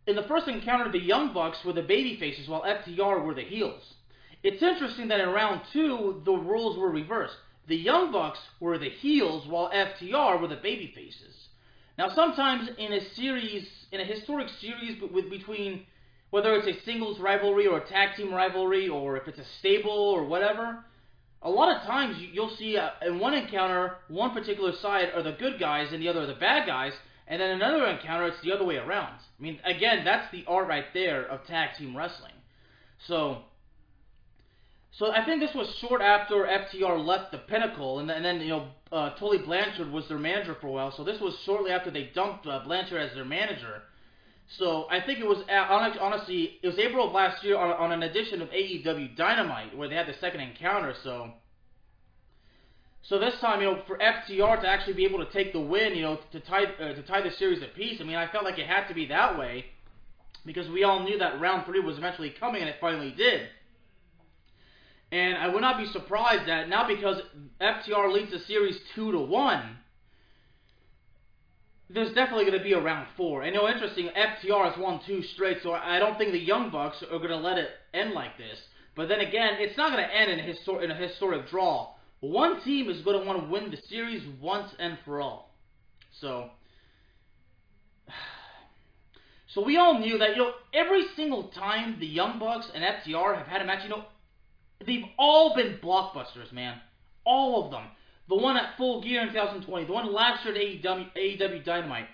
in 0.07 0.17
the 0.17 0.23
first 0.23 0.49
encounter, 0.49 0.91
the 0.91 0.99
Young 0.99 1.33
Bucks 1.33 1.59
were 1.65 1.73
the 1.75 1.83
baby 1.83 2.17
faces 2.19 2.49
while 2.49 2.63
FTR 2.63 3.25
were 3.25 3.35
the 3.35 3.43
heels. 3.43 3.83
It's 4.43 4.63
interesting 4.63 5.09
that 5.09 5.21
in 5.21 5.29
round 5.29 5.61
two, 5.73 6.23
the 6.25 6.33
roles 6.33 6.79
were 6.79 6.91
reversed. 6.91 7.37
The 7.69 7.77
Young 7.77 8.11
Bucks 8.11 8.41
were 8.59 8.79
the 8.79 8.91
heels 8.91 9.47
while 9.47 9.71
FTR 9.71 10.41
were 10.41 10.49
the 10.49 10.57
baby 10.57 10.91
faces. 10.95 11.49
Now, 11.99 12.09
sometimes 12.15 12.71
in 12.79 12.93
a 12.93 13.05
series, 13.15 13.69
in 13.93 14.01
a 14.01 14.05
historic 14.05 14.49
series 14.61 15.01
with 15.13 15.31
between 15.31 15.87
whether 16.31 16.55
it's 16.55 16.67
a 16.67 16.83
singles 16.85 17.21
rivalry 17.21 17.67
or 17.67 17.79
a 17.79 17.87
tag 17.87 18.17
team 18.17 18.35
rivalry 18.35 18.89
or 18.89 19.19
if 19.19 19.29
it's 19.29 19.39
a 19.39 19.45
stable 19.61 19.91
or 19.91 20.25
whatever, 20.25 20.83
a 21.43 21.51
lot 21.51 21.77
of 21.77 21.83
times 21.83 22.17
you'll 22.33 22.55
see 22.57 22.77
uh, 22.77 22.91
in 23.05 23.19
one 23.19 23.35
encounter, 23.35 23.97
one 24.09 24.31
particular 24.31 24.73
side 24.81 25.09
are 25.15 25.23
the 25.23 25.33
good 25.33 25.59
guys 25.59 25.89
and 25.93 26.01
the 26.03 26.09
other 26.09 26.23
are 26.23 26.27
the 26.27 26.35
bad 26.35 26.67
guys, 26.67 26.93
and 27.27 27.41
then 27.41 27.51
another 27.51 27.87
encounter 27.87 28.27
it's 28.27 28.41
the 28.43 28.53
other 28.53 28.65
way 28.65 28.77
around. 28.77 29.15
I 29.15 29.43
mean, 29.43 29.59
again, 29.65 30.05
that's 30.05 30.31
the 30.31 30.45
art 30.47 30.69
right 30.69 30.85
there 30.95 31.25
of 31.25 31.45
tag 31.47 31.71
team 31.79 31.97
wrestling. 31.97 32.33
So, 33.09 33.43
so 34.93 35.11
I 35.11 35.25
think 35.25 35.41
this 35.41 35.55
was 35.55 35.75
short 35.81 36.01
after 36.01 36.45
FTR 36.45 37.05
left 37.05 37.33
the 37.33 37.39
Pinnacle, 37.39 37.99
and 37.99 38.09
then, 38.09 38.19
and 38.19 38.25
then 38.25 38.41
you 38.41 38.51
know 38.51 38.69
uh, 38.93 39.11
Tully 39.17 39.39
Blanchard 39.39 39.91
was 39.91 40.07
their 40.09 40.19
manager 40.19 40.57
for 40.61 40.69
a 40.69 40.73
while. 40.73 40.95
So 40.97 41.03
this 41.03 41.21
was 41.21 41.35
shortly 41.45 41.73
after 41.73 41.91
they 41.91 42.11
dumped 42.15 42.47
uh, 42.47 42.61
Blanchard 42.65 43.01
as 43.01 43.15
their 43.15 43.25
manager. 43.25 43.83
So 44.49 44.87
I 44.91 45.01
think 45.01 45.19
it 45.19 45.27
was 45.27 45.39
uh, 45.49 45.99
honestly 46.01 46.59
it 46.63 46.67
was 46.67 46.79
April 46.79 47.07
of 47.07 47.13
last 47.13 47.43
year 47.43 47.57
on, 47.57 47.73
on 47.73 47.93
an 47.93 48.03
edition 48.03 48.43
of 48.43 48.49
AEW 48.51 49.17
Dynamite 49.17 49.77
where 49.77 49.89
they 49.89 49.95
had 49.95 50.07
the 50.07 50.15
second 50.21 50.41
encounter. 50.41 50.95
So 51.03 51.33
so 53.05 53.19
this 53.19 53.35
time, 53.41 53.61
you 53.61 53.67
know, 53.67 53.83
for 53.87 53.99
FTR 53.99 54.61
to 54.61 54.69
actually 54.69 54.93
be 54.93 55.05
able 55.05 55.25
to 55.25 55.33
take 55.33 55.53
the 55.53 55.61
win, 55.61 55.95
you 55.95 56.03
know, 56.03 56.21
to 56.31 56.41
tie 56.41 56.65
uh, 56.65 56.95
to 56.95 57.03
tie 57.03 57.21
the 57.21 57.33
series 57.33 57.63
at 57.63 57.75
peace. 57.75 58.01
I 58.01 58.05
mean, 58.05 58.17
I 58.17 58.31
felt 58.31 58.45
like 58.45 58.59
it 58.59 58.67
had 58.67 58.87
to 58.89 58.95
be 58.95 59.07
that 59.07 59.39
way 59.39 59.67
because 60.47 60.69
we 60.69 60.85
all 60.85 61.03
knew 61.03 61.19
that 61.19 61.41
round 61.41 61.67
three 61.67 61.81
was 61.81 61.99
eventually 61.99 62.31
coming, 62.31 62.61
and 62.61 62.71
it 62.71 62.77
finally 62.81 63.11
did. 63.11 63.49
And 65.11 65.37
I 65.37 65.49
would 65.49 65.61
not 65.61 65.79
be 65.79 65.87
surprised 65.87 66.49
that 66.49 66.69
now 66.69 66.87
because 66.87 67.21
FTR 67.61 68.13
leads 68.13 68.31
the 68.31 68.39
series 68.39 68.79
two 68.95 69.13
to 69.13 69.19
one 69.19 69.79
there's 71.95 72.15
definitely 72.15 72.45
going 72.45 72.59
to 72.59 72.65
be 72.65 72.73
a 72.73 72.81
round 72.81 73.07
four. 73.17 73.43
And 73.43 73.55
you 73.55 73.61
know, 73.61 73.69
interesting, 73.69 74.09
FTR 74.17 74.71
has 74.71 74.79
won 74.79 75.01
two 75.07 75.23
straight, 75.35 75.59
so 75.63 75.73
I 75.73 75.99
don't 75.99 76.17
think 76.19 76.33
the 76.33 76.39
Young 76.39 76.71
Bucks 76.71 77.03
are 77.03 77.19
going 77.19 77.29
to 77.29 77.37
let 77.37 77.59
it 77.59 77.69
end 77.93 78.13
like 78.13 78.37
this. 78.39 78.59
But 78.95 79.09
then 79.09 79.21
again, 79.21 79.55
it's 79.59 79.77
not 79.77 79.93
going 79.93 80.05
to 80.07 80.15
end 80.15 80.31
in 80.31 80.39
a, 80.39 80.43
histor- 80.43 80.83
in 80.83 80.91
a 80.91 80.95
historic 80.95 81.49
draw. 81.49 81.95
One 82.21 82.63
team 82.63 82.89
is 82.89 83.03
going 83.03 83.19
to 83.19 83.27
want 83.27 83.43
to 83.43 83.49
win 83.49 83.71
the 83.71 83.79
series 83.89 84.23
once 84.41 84.71
and 84.79 84.99
for 85.05 85.21
all. 85.21 85.55
So, 86.21 86.51
so 89.55 89.65
we 89.65 89.77
all 89.77 89.99
knew 89.99 90.19
that 90.19 90.31
you 90.31 90.37
know 90.37 90.53
every 90.73 91.07
single 91.17 91.49
time 91.49 91.99
the 91.99 92.07
Young 92.07 92.39
Bucks 92.39 92.67
and 92.75 92.85
FTR 92.85 93.37
have 93.37 93.47
had 93.47 93.63
a 93.63 93.65
match, 93.65 93.81
you 93.83 93.91
know, 93.91 94.05
they've 94.87 95.05
all 95.19 95.55
been 95.57 95.79
blockbusters, 95.83 96.53
man. 96.53 96.79
All 97.25 97.65
of 97.65 97.71
them 97.71 97.85
the 98.29 98.37
one 98.37 98.57
at 98.57 98.77
Full 98.77 99.03
Gear 99.03 99.23
in 99.23 99.29
2020, 99.29 99.87
the 99.87 99.93
one 99.93 100.13
last 100.13 100.45
year 100.45 100.55
at 100.55 100.61
AEW, 100.61 101.11
AEW 101.17 101.65
Dynamite. 101.65 102.07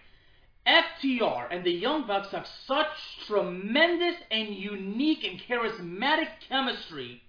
FTR 0.66 1.48
and 1.50 1.64
the 1.64 1.70
Young 1.70 2.06
Bucks 2.06 2.30
have 2.30 2.46
such 2.66 2.86
tremendous 3.26 4.16
and 4.30 4.54
unique 4.54 5.24
and 5.24 5.40
charismatic 5.40 6.28
chemistry 6.46 7.22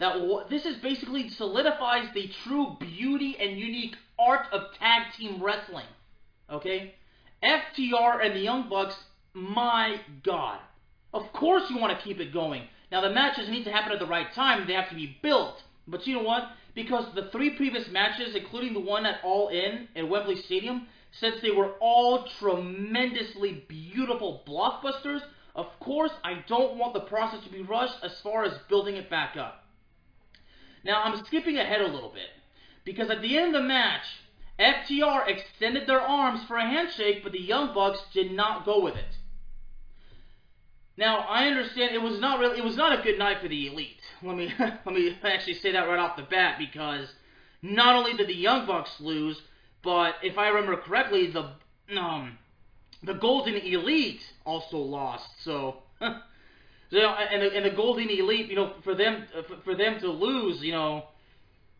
that 0.00 0.16
this 0.48 0.64
is 0.64 0.76
basically 0.78 1.28
solidifies 1.28 2.08
the 2.14 2.28
true 2.42 2.76
beauty 2.80 3.36
and 3.38 3.58
unique 3.58 3.94
art 4.18 4.46
of 4.50 4.74
tag 4.78 5.12
team 5.16 5.42
wrestling. 5.42 5.86
Okay? 6.50 6.94
FTR 7.44 8.24
and 8.24 8.34
the 8.34 8.40
Young 8.40 8.68
Bucks, 8.68 8.96
my 9.34 10.00
God. 10.24 10.58
Of 11.12 11.32
course 11.32 11.64
you 11.70 11.78
want 11.78 11.96
to 11.96 12.04
keep 12.04 12.18
it 12.18 12.32
going. 12.32 12.62
Now 12.90 13.02
the 13.02 13.10
matches 13.10 13.48
need 13.48 13.64
to 13.64 13.72
happen 13.72 13.92
at 13.92 13.98
the 13.98 14.06
right 14.06 14.32
time. 14.34 14.66
They 14.66 14.74
have 14.74 14.88
to 14.88 14.94
be 14.94 15.16
built. 15.22 15.62
But 15.86 16.06
you 16.06 16.14
know 16.14 16.22
what? 16.22 16.44
Because 16.74 17.12
the 17.14 17.28
three 17.30 17.50
previous 17.50 17.88
matches, 17.88 18.34
including 18.34 18.74
the 18.74 18.80
one 18.80 19.06
at 19.06 19.20
All 19.24 19.48
In 19.48 19.88
at 19.96 20.08
Wembley 20.08 20.42
Stadium, 20.42 20.86
since 21.12 21.36
they 21.42 21.50
were 21.50 21.72
all 21.80 22.26
tremendously 22.38 23.64
beautiful 23.68 24.42
blockbusters, 24.46 25.22
Of 25.54 25.66
course, 25.80 26.12
I 26.22 26.44
don't 26.46 26.76
want 26.76 26.94
the 26.94 27.00
process 27.00 27.42
to 27.44 27.50
be 27.50 27.62
rushed 27.62 27.96
as 28.04 28.20
far 28.20 28.44
as 28.44 28.52
building 28.68 28.96
it 28.96 29.10
back 29.10 29.36
up. 29.36 29.64
Now, 30.84 31.02
I'm 31.02 31.24
skipping 31.26 31.58
ahead 31.58 31.80
a 31.80 31.88
little 31.88 32.10
bit 32.10 32.30
because 32.84 33.10
at 33.10 33.20
the 33.20 33.36
end 33.36 33.54
of 33.54 33.62
the 33.62 33.68
match, 33.68 34.04
FTR 34.58 35.26
extended 35.26 35.86
their 35.86 36.00
arms 36.00 36.42
for 36.46 36.56
a 36.56 36.66
handshake, 36.66 37.22
but 37.22 37.32
the 37.32 37.40
Young 37.40 37.74
Bucks 37.74 37.98
did 38.12 38.30
not 38.32 38.64
go 38.64 38.80
with 38.82 38.94
it. 38.94 39.16
Now, 41.00 41.20
I 41.20 41.46
understand 41.46 41.94
it 41.94 42.02
was 42.02 42.20
not 42.20 42.38
really 42.40 42.58
it 42.58 42.64
was 42.64 42.76
not 42.76 43.00
a 43.00 43.02
good 43.02 43.18
night 43.18 43.38
for 43.40 43.48
the 43.48 43.68
Elite. 43.68 44.02
Let 44.22 44.36
me 44.36 44.52
let 44.60 44.86
me 44.94 45.16
actually 45.22 45.54
say 45.54 45.72
that 45.72 45.88
right 45.88 45.98
off 45.98 46.14
the 46.14 46.24
bat 46.24 46.58
because 46.58 47.08
not 47.62 47.96
only 47.96 48.12
did 48.18 48.28
the 48.28 48.34
Young 48.34 48.66
Bucks 48.66 48.90
lose, 49.00 49.40
but 49.82 50.16
if 50.22 50.36
I 50.36 50.48
remember 50.48 50.76
correctly, 50.76 51.32
the 51.32 51.52
um 51.98 52.36
the 53.02 53.14
Golden 53.14 53.54
Elite 53.54 54.20
also 54.44 54.76
lost. 54.76 55.24
So, 55.42 55.76
you 56.02 57.00
know, 57.00 57.14
and 57.14 57.40
the, 57.40 57.56
and 57.56 57.64
the 57.64 57.74
Golden 57.74 58.10
Elite, 58.10 58.50
you 58.50 58.56
know, 58.56 58.74
for 58.84 58.94
them 58.94 59.24
for, 59.48 59.56
for 59.64 59.74
them 59.74 60.00
to 60.00 60.08
lose, 60.10 60.60
you 60.60 60.72
know, 60.72 61.04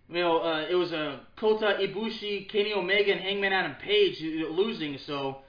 you 0.08 0.22
know, 0.22 0.38
uh, 0.38 0.66
it 0.66 0.74
was 0.76 0.92
a 0.92 0.98
uh, 0.98 1.20
Kota 1.36 1.76
Ibushi, 1.78 2.48
Kenny 2.48 2.72
Omega, 2.72 3.12
and 3.12 3.20
Hangman 3.20 3.52
Adam 3.52 3.76
Page 3.82 4.16
losing. 4.22 4.96
So, 5.06 5.42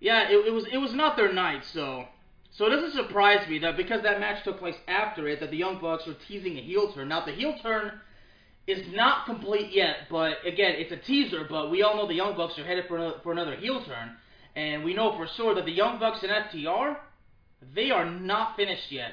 yeah, 0.00 0.30
it, 0.30 0.46
it 0.46 0.50
was 0.50 0.64
it 0.72 0.78
was 0.78 0.94
not 0.94 1.18
their 1.18 1.30
night. 1.30 1.62
So, 1.74 2.06
so 2.52 2.66
it 2.66 2.70
doesn't 2.70 2.92
surprise 2.92 3.48
me 3.48 3.58
that 3.60 3.76
because 3.76 4.02
that 4.02 4.20
match 4.20 4.44
took 4.44 4.58
place 4.58 4.76
after 4.86 5.26
it, 5.26 5.40
that 5.40 5.50
the 5.50 5.56
Young 5.56 5.80
Bucks 5.80 6.06
were 6.06 6.16
teasing 6.28 6.58
a 6.58 6.62
heel 6.62 6.92
turn. 6.92 7.08
Now, 7.08 7.24
the 7.24 7.32
heel 7.32 7.54
turn 7.62 8.00
is 8.66 8.86
not 8.94 9.24
complete 9.24 9.72
yet, 9.72 10.08
but 10.10 10.36
again, 10.46 10.74
it's 10.76 10.92
a 10.92 10.98
teaser. 10.98 11.46
But 11.48 11.70
we 11.70 11.82
all 11.82 11.96
know 11.96 12.06
the 12.06 12.14
Young 12.14 12.36
Bucks 12.36 12.58
are 12.58 12.64
headed 12.64 12.84
for 12.88 12.96
another, 12.96 13.16
for 13.22 13.32
another 13.32 13.56
heel 13.56 13.82
turn. 13.84 14.16
And 14.54 14.84
we 14.84 14.92
know 14.92 15.16
for 15.16 15.26
sure 15.34 15.54
that 15.54 15.64
the 15.64 15.72
Young 15.72 15.98
Bucks 15.98 16.22
and 16.22 16.30
FTR, 16.30 16.98
they 17.74 17.90
are 17.90 18.08
not 18.08 18.56
finished 18.56 18.92
yet. 18.92 19.12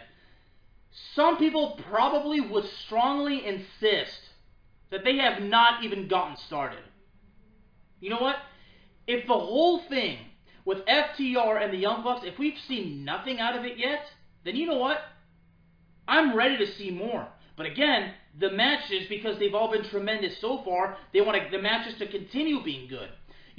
Some 1.15 1.37
people 1.37 1.79
probably 1.89 2.41
would 2.41 2.65
strongly 2.85 3.45
insist 3.45 4.19
that 4.91 5.05
they 5.05 5.17
have 5.17 5.41
not 5.41 5.83
even 5.85 6.09
gotten 6.09 6.35
started. 6.45 6.83
You 8.01 8.09
know 8.09 8.19
what? 8.19 8.35
If 9.07 9.27
the 9.27 9.33
whole 9.33 9.79
thing 9.87 10.17
with 10.65 10.85
FTR 10.85 11.63
and 11.63 11.73
the 11.73 11.77
Young 11.77 12.03
Bucks, 12.03 12.25
if 12.25 12.37
we've 12.37 12.57
seen 12.67 13.03
nothing 13.03 13.39
out 13.39 13.57
of 13.57 13.65
it 13.65 13.77
yet, 13.77 14.05
then 14.45 14.55
you 14.55 14.65
know 14.67 14.77
what? 14.77 14.99
I'm 16.07 16.35
ready 16.35 16.57
to 16.57 16.73
see 16.73 16.91
more. 16.91 17.27
But 17.55 17.65
again, 17.65 18.13
the 18.39 18.51
matches, 18.51 19.07
because 19.09 19.37
they've 19.37 19.53
all 19.53 19.71
been 19.71 19.83
tremendous 19.89 20.39
so 20.39 20.61
far, 20.63 20.97
they 21.13 21.21
want 21.21 21.51
the 21.51 21.61
matches 21.61 21.95
to 21.99 22.07
continue 22.07 22.63
being 22.63 22.87
good 22.87 23.09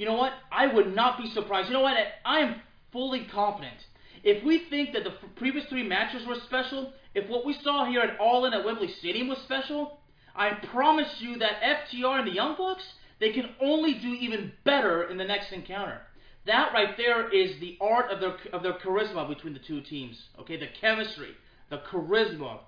you 0.01 0.07
know 0.07 0.15
what? 0.15 0.33
I 0.51 0.65
would 0.65 0.95
not 0.95 1.19
be 1.19 1.29
surprised. 1.29 1.67
You 1.67 1.75
know 1.75 1.81
what? 1.81 1.95
I 2.25 2.39
am 2.39 2.55
fully 2.91 3.27
confident. 3.31 3.77
If 4.23 4.43
we 4.43 4.65
think 4.67 4.93
that 4.93 5.03
the 5.03 5.13
previous 5.35 5.63
three 5.65 5.87
matches 5.87 6.25
were 6.25 6.37
special, 6.47 6.91
if 7.13 7.29
what 7.29 7.45
we 7.45 7.53
saw 7.61 7.85
here 7.85 8.01
at 8.01 8.19
All 8.19 8.45
In 8.45 8.53
at 8.55 8.65
Wembley 8.65 8.87
Stadium 8.87 9.27
was 9.27 9.37
special, 9.43 9.99
I 10.35 10.53
promise 10.71 11.17
you 11.19 11.37
that 11.37 11.61
FTR 11.61 12.17
and 12.17 12.27
the 12.27 12.33
Young 12.33 12.55
Bucks, 12.57 12.83
they 13.19 13.31
can 13.31 13.51
only 13.61 13.93
do 13.93 14.07
even 14.07 14.53
better 14.63 15.03
in 15.03 15.17
the 15.17 15.23
next 15.23 15.51
encounter. 15.51 16.01
That 16.45 16.73
right 16.73 16.97
there 16.97 17.29
is 17.29 17.59
the 17.59 17.77
art 17.79 18.11
of 18.11 18.19
their 18.19 18.35
of 18.51 18.63
their 18.63 18.73
charisma 18.73 19.27
between 19.27 19.53
the 19.53 19.59
two 19.59 19.81
teams. 19.81 20.17
Okay, 20.39 20.57
the 20.57 20.67
chemistry, 20.79 21.35
the 21.69 21.79
charisma, 21.91 22.59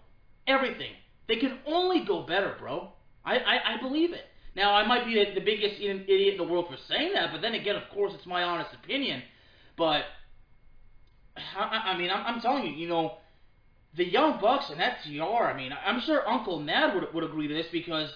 everything. 0.47 0.91
They 1.27 1.37
can 1.37 1.59
only 1.65 2.05
go 2.05 2.23
better, 2.23 2.55
bro. 2.59 2.91
I, 3.25 3.37
I, 3.37 3.75
I 3.75 3.81
believe 3.81 4.11
it. 4.13 4.25
Now, 4.55 4.73
I 4.73 4.85
might 4.85 5.05
be 5.05 5.15
the, 5.15 5.33
the 5.33 5.45
biggest 5.45 5.81
idiot 5.81 6.33
in 6.33 6.37
the 6.37 6.43
world 6.43 6.67
for 6.69 6.77
saying 6.87 7.13
that, 7.13 7.31
but 7.31 7.41
then 7.41 7.55
again, 7.55 7.75
of 7.75 7.89
course, 7.89 8.13
it's 8.13 8.25
my 8.25 8.43
honest 8.43 8.73
opinion. 8.73 9.23
But, 9.77 10.03
I, 11.35 11.93
I 11.93 11.97
mean, 11.97 12.11
I'm, 12.11 12.35
I'm 12.35 12.41
telling 12.41 12.65
you, 12.65 12.73
you 12.73 12.87
know, 12.87 13.17
the 13.95 14.05
Young 14.05 14.39
Bucks 14.39 14.69
and 14.69 14.79
FTR, 14.79 15.53
I 15.53 15.57
mean, 15.57 15.71
I'm 15.85 16.01
sure 16.01 16.27
Uncle 16.27 16.59
Mad 16.59 16.93
would, 16.93 17.13
would 17.13 17.23
agree 17.23 17.47
to 17.47 17.53
this 17.53 17.67
because 17.71 18.13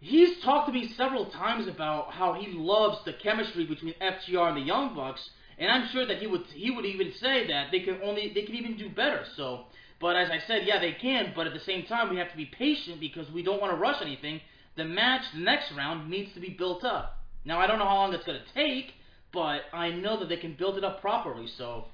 he's 0.00 0.40
talked 0.42 0.68
to 0.68 0.72
me 0.72 0.92
several 0.96 1.26
times 1.26 1.68
about 1.68 2.12
how 2.12 2.34
he 2.34 2.52
loves 2.52 2.98
the 3.04 3.12
chemistry 3.12 3.64
between 3.66 3.94
FTR 4.00 4.48
and 4.48 4.56
the 4.56 4.66
Young 4.66 4.94
Bucks, 4.94 5.28
and 5.58 5.70
I'm 5.70 5.88
sure 5.88 6.06
that 6.06 6.18
he 6.18 6.26
would 6.26 6.44
he 6.54 6.70
would 6.70 6.84
even 6.84 7.12
say 7.20 7.46
that 7.48 7.70
they 7.70 7.80
can 7.80 8.00
only 8.02 8.32
they 8.34 8.42
can 8.42 8.54
even 8.54 8.76
do 8.76 8.88
better. 8.88 9.24
So, 9.36 9.64
but 10.00 10.16
as 10.16 10.30
I 10.30 10.38
said, 10.46 10.62
yeah, 10.66 10.78
they 10.78 10.92
can, 10.92 11.32
but 11.34 11.46
at 11.46 11.54
the 11.54 11.60
same 11.60 11.84
time, 11.84 12.10
we 12.10 12.16
have 12.18 12.30
to 12.30 12.36
be 12.36 12.46
patient 12.46 13.00
because 13.00 13.30
we 13.32 13.42
don't 13.42 13.60
want 13.60 13.72
to 13.72 13.78
rush 13.78 14.00
anything 14.00 14.40
the 14.78 14.84
match, 14.84 15.22
the 15.34 15.40
next 15.40 15.72
round, 15.76 16.08
needs 16.08 16.32
to 16.32 16.40
be 16.40 16.50
built 16.50 16.84
up. 16.84 17.18
Now, 17.44 17.60
I 17.60 17.66
don't 17.66 17.78
know 17.78 17.84
how 17.84 17.96
long 17.96 18.14
it's 18.14 18.24
going 18.24 18.38
to 18.38 18.54
take, 18.54 18.92
but 19.32 19.62
I 19.72 19.90
know 19.90 20.18
that 20.20 20.28
they 20.28 20.36
can 20.36 20.54
build 20.54 20.78
it 20.78 20.84
up 20.84 21.00
properly, 21.02 21.48
so. 21.58 21.86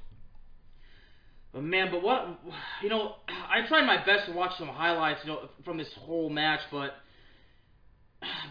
But 1.52 1.64
man, 1.64 1.88
but 1.90 2.02
what, 2.02 2.38
you 2.82 2.90
know, 2.90 3.16
I 3.28 3.66
tried 3.66 3.86
my 3.86 4.04
best 4.04 4.26
to 4.26 4.32
watch 4.32 4.56
some 4.58 4.68
highlights, 4.68 5.20
you 5.24 5.32
know, 5.32 5.48
from 5.64 5.78
this 5.78 5.92
whole 5.98 6.28
match, 6.28 6.60
but 6.70 6.94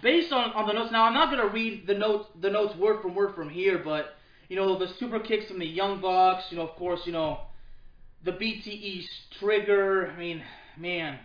based 0.01 0.32
on, 0.32 0.51
on 0.51 0.68
the 0.68 0.74
notes, 0.74 0.92
now 0.92 1.06
I'm 1.06 1.13
not 1.13 1.30
to 1.36 1.48
read 1.48 1.88
the 1.88 1.94
notes, 1.94 2.30
the 2.42 2.50
notes 2.50 2.77
word 2.77 3.01
for 3.01 3.10
word 3.10 3.36
from 3.36 3.50
here, 3.50 3.82
but, 3.84 4.15
you 4.50 4.56
know, 4.56 4.77
the 4.77 4.88
super 5.00 5.20
kicks 5.20 5.48
from 5.48 5.60
the 5.60 5.65
Young 5.65 6.01
Bucks, 6.01 6.46
you 6.50 6.58
know, 6.58 6.68
of 6.68 6.75
course, 6.75 7.01
you 7.06 7.12
know, 7.12 7.39
the 8.24 8.32
BTE 8.32 9.06
trigger, 9.39 10.12
I 10.12 10.18
mean, 10.18 10.44
man, 10.77 11.20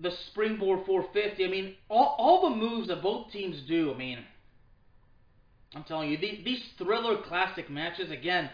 the 0.00 0.10
springboard 0.30 0.86
450. 0.86 1.44
I 1.44 1.48
mean, 1.48 1.74
all, 1.88 2.14
all 2.18 2.50
the 2.50 2.56
moves 2.56 2.88
that 2.88 3.02
both 3.02 3.30
teams 3.32 3.60
do. 3.68 3.92
I 3.92 3.96
mean, 3.96 4.18
I'm 5.74 5.84
telling 5.84 6.10
you, 6.10 6.18
these, 6.18 6.44
these 6.44 6.62
thriller 6.78 7.18
classic 7.22 7.70
matches 7.70 8.10
again. 8.10 8.50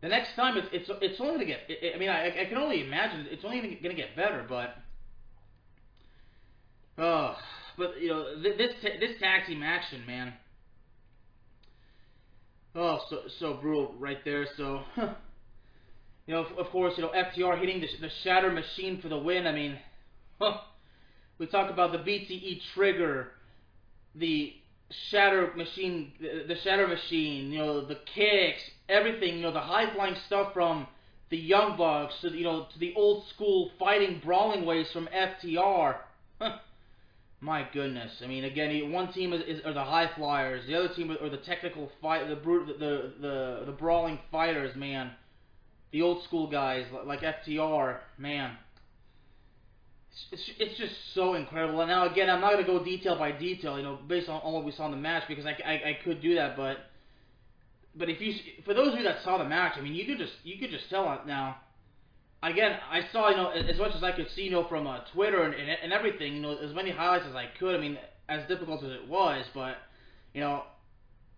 The 0.00 0.08
next 0.08 0.34
time, 0.36 0.58
it's 0.58 0.68
it's 0.70 0.90
it's 1.00 1.18
only 1.18 1.46
gonna 1.46 1.46
get. 1.46 1.94
I 1.94 1.98
mean, 1.98 2.10
I, 2.10 2.26
I 2.26 2.44
can 2.44 2.58
only 2.58 2.84
imagine 2.84 3.26
it's 3.30 3.44
only 3.44 3.78
gonna 3.82 3.94
get 3.94 4.14
better, 4.14 4.44
but. 4.46 4.76
Oh, 6.96 7.36
but 7.76 8.00
you 8.00 8.08
know 8.08 8.40
this 8.40 8.72
this 8.82 9.18
tag 9.20 9.46
team 9.46 9.62
action, 9.62 10.04
man. 10.06 10.34
Oh, 12.74 13.00
so 13.08 13.22
so 13.38 13.54
brutal 13.54 13.94
right 13.98 14.18
there. 14.24 14.46
So, 14.56 14.82
you 14.96 16.34
know, 16.34 16.46
of, 16.58 16.66
course, 16.68 16.94
you 16.96 17.02
know 17.02 17.10
FTR 17.10 17.58
hitting 17.58 17.80
the 17.80 17.88
the 18.00 18.10
Shatter 18.22 18.50
Machine 18.50 19.00
for 19.00 19.08
the 19.08 19.18
win. 19.18 19.46
I 19.46 19.52
mean, 19.52 19.78
huh. 20.40 20.58
we 21.38 21.46
talk 21.46 21.70
about 21.70 21.92
the 21.92 21.98
BTE 21.98 22.60
trigger, 22.74 23.32
the 24.14 24.54
shatter 25.10 25.52
machine, 25.56 26.12
the 26.20 26.56
shatter 26.62 26.86
machine, 26.86 27.50
you 27.50 27.58
know, 27.58 27.84
the 27.84 27.98
kicks, 28.14 28.62
everything, 28.88 29.36
you 29.36 29.42
know, 29.42 29.52
the 29.52 29.60
high 29.60 29.92
flying 29.94 30.16
stuff 30.26 30.52
from 30.52 30.86
the 31.30 31.36
Young 31.36 31.76
Bucks, 31.76 32.14
to, 32.20 32.30
you 32.30 32.44
know, 32.44 32.66
to 32.72 32.78
the 32.78 32.94
old 32.94 33.26
school 33.28 33.70
fighting 33.78 34.20
brawling 34.24 34.64
ways 34.64 34.86
from 34.92 35.08
FTR. 35.08 35.96
My 37.44 37.66
goodness, 37.74 38.10
I 38.22 38.26
mean, 38.26 38.44
again, 38.44 38.90
one 38.90 39.12
team 39.12 39.34
is, 39.34 39.42
is, 39.42 39.60
are 39.66 39.74
the 39.74 39.84
high 39.84 40.10
flyers, 40.16 40.66
the 40.66 40.74
other 40.76 40.88
team 40.94 41.10
are 41.10 41.28
the 41.28 41.36
technical 41.38 41.90
fight, 42.00 42.26
the 42.28 42.36
brute, 42.36 42.66
the, 42.78 43.12
the 43.20 43.62
the 43.66 43.72
brawling 43.72 44.18
fighters, 44.32 44.74
man. 44.74 45.10
The 45.92 46.00
old 46.00 46.24
school 46.24 46.50
guys 46.50 46.86
like 47.04 47.20
FTR, 47.20 47.98
man 48.18 48.56
it's, 50.30 50.50
it's 50.58 50.78
just 50.78 50.94
so 51.14 51.34
incredible. 51.34 51.80
And 51.80 51.90
now 51.90 52.10
again, 52.10 52.30
I'm 52.30 52.40
not 52.40 52.52
gonna 52.52 52.64
go 52.64 52.82
detail 52.84 53.16
by 53.18 53.32
detail, 53.32 53.76
you 53.76 53.82
know, 53.82 53.98
based 54.06 54.28
on, 54.28 54.40
all 54.40 54.54
what 54.54 54.64
we 54.64 54.72
saw 54.72 54.86
in 54.86 54.92
the 54.92 54.96
match 54.96 55.24
because 55.28 55.46
I, 55.46 55.56
I, 55.64 55.72
I 55.72 55.98
could 56.04 56.20
do 56.22 56.34
that, 56.36 56.56
but 56.56 56.78
but 57.96 58.08
if 58.08 58.20
you 58.20 58.34
for 58.64 58.74
those 58.74 58.92
of 58.92 58.98
you 58.98 59.04
that 59.04 59.22
saw 59.24 59.38
the 59.38 59.44
match, 59.44 59.74
I 59.76 59.80
mean, 59.80 59.94
you 59.94 60.04
could 60.06 60.18
just 60.18 60.32
you 60.44 60.58
could 60.58 60.70
just 60.70 60.88
tell 60.90 61.12
it 61.14 61.26
now. 61.26 61.56
Again, 62.44 62.78
I 62.90 63.00
saw 63.10 63.30
you 63.30 63.36
know 63.36 63.50
as 63.50 63.78
much 63.78 63.94
as 63.96 64.02
I 64.02 64.12
could 64.12 64.28
see 64.36 64.42
you 64.42 64.50
know 64.50 64.68
from 64.68 64.86
uh, 64.86 64.98
Twitter 65.14 65.42
and, 65.44 65.54
and 65.54 65.70
and 65.82 65.92
everything, 65.92 66.34
you 66.34 66.42
know, 66.42 66.56
as 66.58 66.74
many 66.74 66.90
highlights 66.90 67.24
as 67.26 67.34
I 67.34 67.46
could. 67.58 67.74
I 67.74 67.78
mean, 67.78 67.98
as 68.28 68.46
difficult 68.48 68.84
as 68.84 68.90
it 68.90 69.08
was, 69.08 69.46
but 69.54 69.76
you 70.34 70.42
know, 70.42 70.64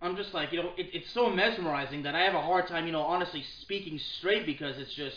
I'm 0.02 0.16
just 0.16 0.34
like 0.34 0.52
you 0.52 0.60
know, 0.62 0.70
it, 0.76 0.88
it's 0.92 1.12
so 1.14 1.30
mesmerizing 1.30 2.02
that 2.02 2.16
I 2.16 2.22
have 2.25 2.34
a 2.34 2.42
hard 2.42 2.66
time, 2.66 2.86
you 2.86 2.92
know, 2.92 3.02
honestly 3.02 3.44
speaking 3.62 4.00
straight 4.18 4.46
because 4.46 4.78
it's 4.78 4.94
just 4.94 5.16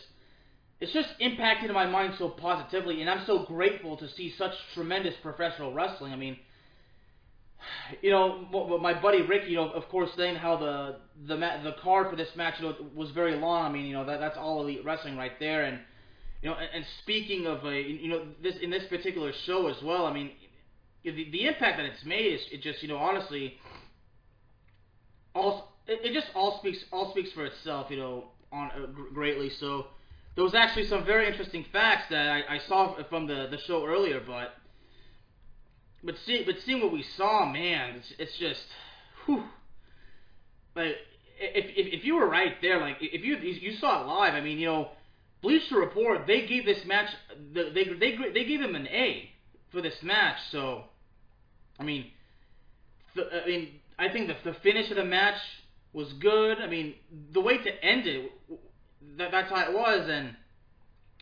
it's 0.80 0.94
just 0.94 1.10
impacted 1.20 1.72
my 1.72 1.88
mind 1.88 2.14
so 2.20 2.30
positively, 2.30 3.02
and 3.02 3.10
I'm 3.10 3.26
so 3.26 3.46
grateful 3.46 3.98
to 3.98 4.08
see 4.10 4.34
such 4.38 4.54
tremendous 4.76 5.16
professional 5.24 5.74
wrestling. 5.74 6.14
I 6.14 6.18
mean, 6.18 6.38
you 8.02 8.12
know, 8.12 8.80
my 8.82 9.00
buddy 9.00 9.22
Ricky, 9.22 9.52
you 9.52 9.56
know, 9.58 9.70
of 9.72 9.88
course, 9.90 10.10
saying 10.16 10.36
how 10.36 10.58
the 10.58 10.98
the 11.28 11.36
the 11.36 11.76
card 11.82 12.10
for 12.10 12.16
this 12.16 12.30
match, 12.36 12.56
you 12.60 12.68
know, 12.68 12.76
was 12.96 13.12
very 13.12 13.36
long. 13.36 13.66
I 13.66 13.72
mean, 13.72 13.86
you 13.86 13.94
know, 13.94 14.06
that 14.06 14.20
that's 14.20 14.38
all 14.38 14.62
elite 14.62 14.84
wrestling 14.86 15.18
right 15.18 15.38
there, 15.40 15.64
and 15.64 15.80
you 16.42 16.50
know, 16.50 16.56
and, 16.56 16.70
and 16.74 16.86
speaking 17.02 17.48
of, 17.48 17.66
a, 17.66 17.82
you 17.82 18.10
know, 18.10 18.26
this 18.42 18.56
in 18.62 18.70
this 18.70 18.86
particular 18.86 19.32
show 19.46 19.68
as 19.68 19.82
well. 19.84 20.06
I 20.06 20.14
mean, 20.14 20.32
the 21.04 21.30
the 21.32 21.48
impact 21.48 21.78
that 21.78 21.86
it's 21.86 22.06
made 22.06 22.34
is 22.34 22.42
it 22.52 22.62
just, 22.62 22.82
you 22.82 22.88
know, 22.88 22.98
honestly, 22.98 23.58
all 25.36 25.74
it, 25.88 26.00
it 26.04 26.14
just 26.14 26.28
all 26.36 26.60
speaks 26.60 26.84
all 26.92 27.12
speaks 27.12 27.32
for 27.34 27.46
itself, 27.46 27.88
you 27.90 27.98
know, 27.98 28.26
on 28.52 28.72
uh, 28.72 28.86
greatly. 29.14 29.50
So 29.50 29.88
there 30.36 30.44
was 30.44 30.56
actually 30.56 30.88
some 30.88 31.06
very 31.06 31.28
interesting 31.28 31.66
facts 31.72 32.06
that 32.10 32.28
I, 32.28 32.56
I 32.56 32.60
saw 32.68 32.96
from 33.10 33.28
the, 33.28 33.48
the 33.52 33.58
show 33.68 33.86
earlier, 33.86 34.22
but 34.26 34.54
but 36.04 36.16
see 36.26 36.44
but 36.46 36.56
seeing 36.66 36.82
what 36.82 36.92
we 36.92 37.04
saw, 37.18 37.46
man, 37.46 37.96
it's, 37.98 38.14
it's 38.18 38.38
just 38.38 38.64
whew, 39.26 39.44
like 40.76 40.96
if, 41.40 41.66
if 41.66 42.00
if 42.00 42.06
you 42.06 42.16
were 42.16 42.28
right 42.28 42.56
there, 42.62 42.80
like 42.80 42.98
if 43.02 43.24
you 43.24 43.38
you 43.38 43.76
saw 43.78 44.02
it 44.02 44.08
live, 44.08 44.34
I 44.34 44.42
mean, 44.42 44.60
you 44.60 44.68
know, 44.68 44.90
Bleacher 45.42 45.78
Report 45.78 46.26
they 46.28 46.46
gave 46.46 46.66
this 46.66 46.86
match 46.86 47.10
they 47.54 47.72
they 47.72 47.84
they, 48.00 48.18
they 48.34 48.46
gave 48.46 48.62
him 48.62 48.76
an 48.76 48.88
A 48.88 49.30
for 49.72 49.82
this 49.82 50.02
match. 50.02 50.38
So, 50.52 50.84
I 51.80 51.84
mean, 51.84 52.08
the, 53.16 53.44
I 53.44 53.48
mean, 53.48 53.70
I 53.98 54.10
think 54.10 54.28
the 54.28 54.52
the 54.52 54.58
finish 54.60 54.90
of 54.90 54.98
the 54.98 55.06
match 55.06 55.40
was 55.94 56.12
good. 56.14 56.60
I 56.60 56.68
mean, 56.68 56.96
the 57.34 57.42
way 57.42 57.58
to 57.58 57.84
end 57.84 58.08
it, 58.08 58.32
that 59.18 59.32
that's 59.32 59.50
how 59.50 59.70
it 59.70 59.74
was, 59.74 60.08
and 60.10 60.36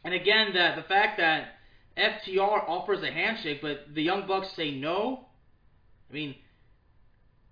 and 0.03 0.13
again, 0.13 0.53
that 0.53 0.75
the 0.75 0.84
fact 0.84 1.17
that 1.17 1.56
FTR 1.98 2.68
offers 2.68 3.04
a 3.04 3.12
handshake, 3.12 3.60
but 3.62 3.94
the 3.94 4.04
Young 4.04 4.27
Bucks 4.27 4.50
say 4.56 4.72
no. 4.72 5.25
I 6.10 6.13
mean, 6.13 6.36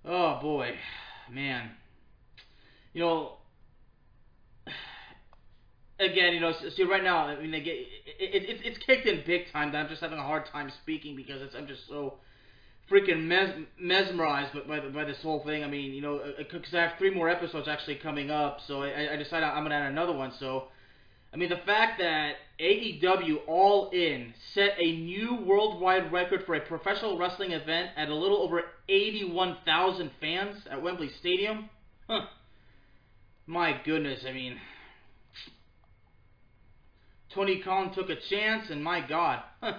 oh 0.05 0.39
boy, 0.41 0.75
man. 1.31 1.71
You 2.93 3.01
know, 3.01 3.31
again, 5.99 6.33
you 6.33 6.39
know, 6.39 6.53
see 6.75 6.83
right 6.83 7.03
now, 7.03 7.25
I 7.27 7.41
mean, 7.41 7.51
they 7.51 7.57
it, 7.57 7.85
it, 8.19 8.59
it's 8.63 8.77
kicked 8.85 9.07
in 9.07 9.23
big 9.25 9.51
time. 9.51 9.71
That 9.71 9.79
I'm 9.79 9.89
just 9.89 10.01
having 10.01 10.19
a 10.19 10.23
hard 10.23 10.45
time 10.51 10.71
speaking 10.81 11.15
because 11.15 11.41
I'm 11.57 11.67
just 11.67 11.87
so 11.87 12.15
freaking 12.89 13.25
mes- 13.25 13.65
mesmerized 13.79 14.53
by, 14.67 14.79
by, 14.79 14.87
by 14.89 15.05
this 15.05 15.17
whole 15.21 15.43
thing. 15.43 15.63
I 15.63 15.67
mean, 15.67 15.91
you 15.93 16.01
know, 16.01 16.21
because 16.37 16.73
uh, 16.73 16.77
I 16.77 16.81
have 16.81 16.97
three 16.97 17.13
more 17.13 17.29
episodes 17.29 17.67
actually 17.67 17.95
coming 17.95 18.29
up, 18.31 18.59
so 18.67 18.83
I, 18.83 19.13
I 19.13 19.15
decided 19.15 19.45
I'm 19.45 19.63
gonna 19.63 19.75
add 19.75 19.91
another 19.91 20.13
one. 20.13 20.31
So, 20.39 20.65
I 21.35 21.37
mean, 21.37 21.49
the 21.49 21.57
fact 21.65 21.99
that 21.99 22.35
AEW 22.61 23.39
All 23.45 23.89
In 23.89 24.33
set 24.53 24.69
a 24.79 24.95
new 25.01 25.43
worldwide 25.45 26.09
record 26.09 26.45
for 26.45 26.55
a 26.55 26.61
professional 26.61 27.17
wrestling 27.17 27.51
event 27.51 27.89
at 27.97 28.07
a 28.07 28.15
little 28.15 28.37
over 28.37 28.61
81,000 28.87 30.11
fans 30.21 30.65
at 30.71 30.81
Wembley 30.81 31.09
Stadium. 31.19 31.69
Huh. 32.07 32.27
My 33.47 33.81
goodness, 33.83 34.23
I 34.25 34.31
mean, 34.31 34.57
Tony 37.33 37.61
Khan 37.61 37.93
took 37.93 38.09
a 38.09 38.15
chance, 38.29 38.69
and 38.69 38.81
my 38.81 39.05
God. 39.05 39.43
Huh. 39.59 39.73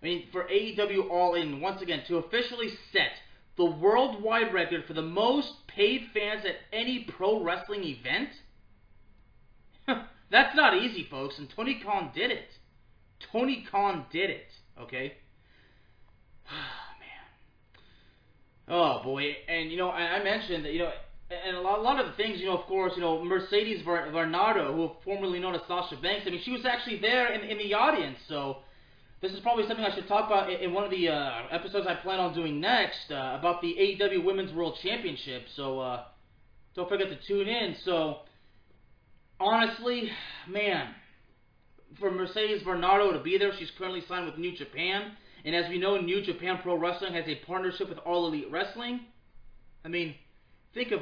I 0.00 0.04
mean, 0.04 0.26
for 0.30 0.44
AEW 0.44 1.10
All 1.10 1.34
In, 1.34 1.60
once 1.60 1.82
again, 1.82 2.04
to 2.06 2.18
officially 2.18 2.68
set 2.92 3.10
the 3.56 3.64
worldwide 3.64 4.54
record 4.54 4.84
for 4.86 4.94
the 4.94 5.02
most 5.02 5.66
paid 5.66 6.02
fans 6.14 6.44
at 6.44 6.54
any 6.72 7.08
pro 7.18 7.42
wrestling 7.42 7.82
event? 7.82 8.28
That's 10.32 10.56
not 10.56 10.78
easy, 10.78 11.06
folks, 11.10 11.38
and 11.38 11.46
Tony 11.54 11.78
Khan 11.84 12.10
did 12.14 12.30
it. 12.30 12.48
Tony 13.30 13.66
Khan 13.70 14.06
did 14.10 14.30
it, 14.30 14.48
okay? 14.80 15.12
Oh, 16.50 16.98
man. 16.98 18.80
Oh, 18.80 19.02
boy. 19.04 19.36
And, 19.46 19.70
you 19.70 19.76
know, 19.76 19.90
I, 19.90 20.18
I 20.18 20.24
mentioned 20.24 20.64
that, 20.64 20.72
you 20.72 20.80
know, 20.80 20.90
and 21.46 21.56
a 21.56 21.60
lot, 21.60 21.78
a 21.78 21.82
lot, 21.82 22.00
of 22.00 22.06
the 22.06 22.12
things, 22.12 22.40
you 22.40 22.46
know, 22.46 22.58
of 22.58 22.66
course, 22.66 22.92
you 22.96 23.02
know, 23.02 23.24
Mercedes 23.24 23.84
Varnado, 23.86 24.74
who 24.74 24.90
formerly 25.04 25.38
known 25.38 25.54
as 25.54 25.60
Sasha 25.68 25.96
Banks, 26.02 26.24
I 26.26 26.30
mean, 26.30 26.40
she 26.44 26.50
was 26.50 26.64
actually 26.64 26.98
there 26.98 27.32
in, 27.32 27.42
in 27.42 27.58
the 27.58 27.74
audience, 27.74 28.18
so 28.28 28.58
this 29.20 29.32
is 29.32 29.40
probably 29.40 29.66
something 29.66 29.84
I 29.84 29.94
should 29.94 30.08
talk 30.08 30.26
about 30.26 30.50
in, 30.50 30.60
in 30.60 30.72
one 30.72 30.84
of 30.84 30.90
the 30.90 31.08
uh, 31.08 31.42
episodes 31.50 31.86
I 31.86 31.94
plan 31.96 32.20
on 32.20 32.34
doing 32.34 32.60
next 32.60 33.10
uh, 33.10 33.36
about 33.38 33.62
the 33.62 33.68
AEW 33.68 34.24
Women's 34.24 34.52
World 34.52 34.76
Championship, 34.82 35.44
so 35.56 35.80
uh, 35.80 36.04
don't 36.74 36.88
forget 36.88 37.08
to 37.08 37.18
tune 37.26 37.48
in. 37.48 37.76
So, 37.84 38.18
honestly, 39.42 40.10
man, 40.48 40.94
for 41.98 42.10
Mercedes 42.10 42.62
Varnado 42.62 43.12
to 43.12 43.22
be 43.22 43.38
there, 43.38 43.52
she's 43.58 43.70
currently 43.76 44.02
signed 44.08 44.26
with 44.26 44.38
New 44.38 44.56
Japan, 44.56 45.12
and 45.44 45.54
as 45.54 45.68
we 45.68 45.78
know, 45.78 46.00
New 46.00 46.22
Japan 46.22 46.60
Pro 46.62 46.76
Wrestling 46.76 47.14
has 47.14 47.26
a 47.26 47.36
partnership 47.46 47.88
with 47.88 47.98
All 47.98 48.26
Elite 48.26 48.50
Wrestling. 48.50 49.00
I 49.84 49.88
mean, 49.88 50.14
think 50.74 50.92
of 50.92 51.00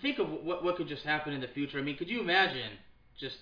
think 0.00 0.18
of 0.18 0.30
what 0.30 0.62
what 0.62 0.76
could 0.76 0.88
just 0.88 1.04
happen 1.04 1.32
in 1.32 1.40
the 1.40 1.48
future. 1.48 1.78
I 1.78 1.82
mean, 1.82 1.96
could 1.96 2.08
you 2.08 2.20
imagine 2.20 2.70
just 3.18 3.36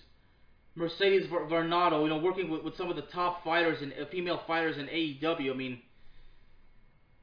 Mercedes 0.75 1.27
Varnado, 1.29 2.03
you 2.03 2.09
know, 2.09 2.19
working 2.19 2.51
with, 2.51 2.63
with 2.63 2.77
some 2.77 2.89
of 2.89 2.97
the 2.97 3.03
top 3.03 3.45
fighters 3.45 3.83
and 3.83 3.93
uh, 3.93 4.07
female 4.11 4.41
fighters 4.47 4.79
in 4.79 4.87
AEW? 4.87 5.51
I 5.51 5.55
mean, 5.55 5.81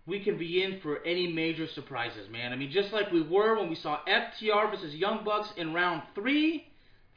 we 0.05 0.23
can 0.23 0.37
be 0.37 0.63
in 0.63 0.79
for 0.81 1.03
any 1.03 1.27
major 1.27 1.67
surprises, 1.67 2.29
man. 2.29 2.53
I 2.53 2.55
mean, 2.55 2.71
just 2.71 2.93
like 2.93 3.11
we 3.11 3.21
were 3.21 3.57
when 3.57 3.69
we 3.69 3.75
saw 3.75 3.99
FTR 4.07 4.71
versus 4.71 4.93
Young 4.93 5.23
Bucks 5.25 5.49
in 5.57 5.73
round 5.73 6.03
three, 6.13 6.67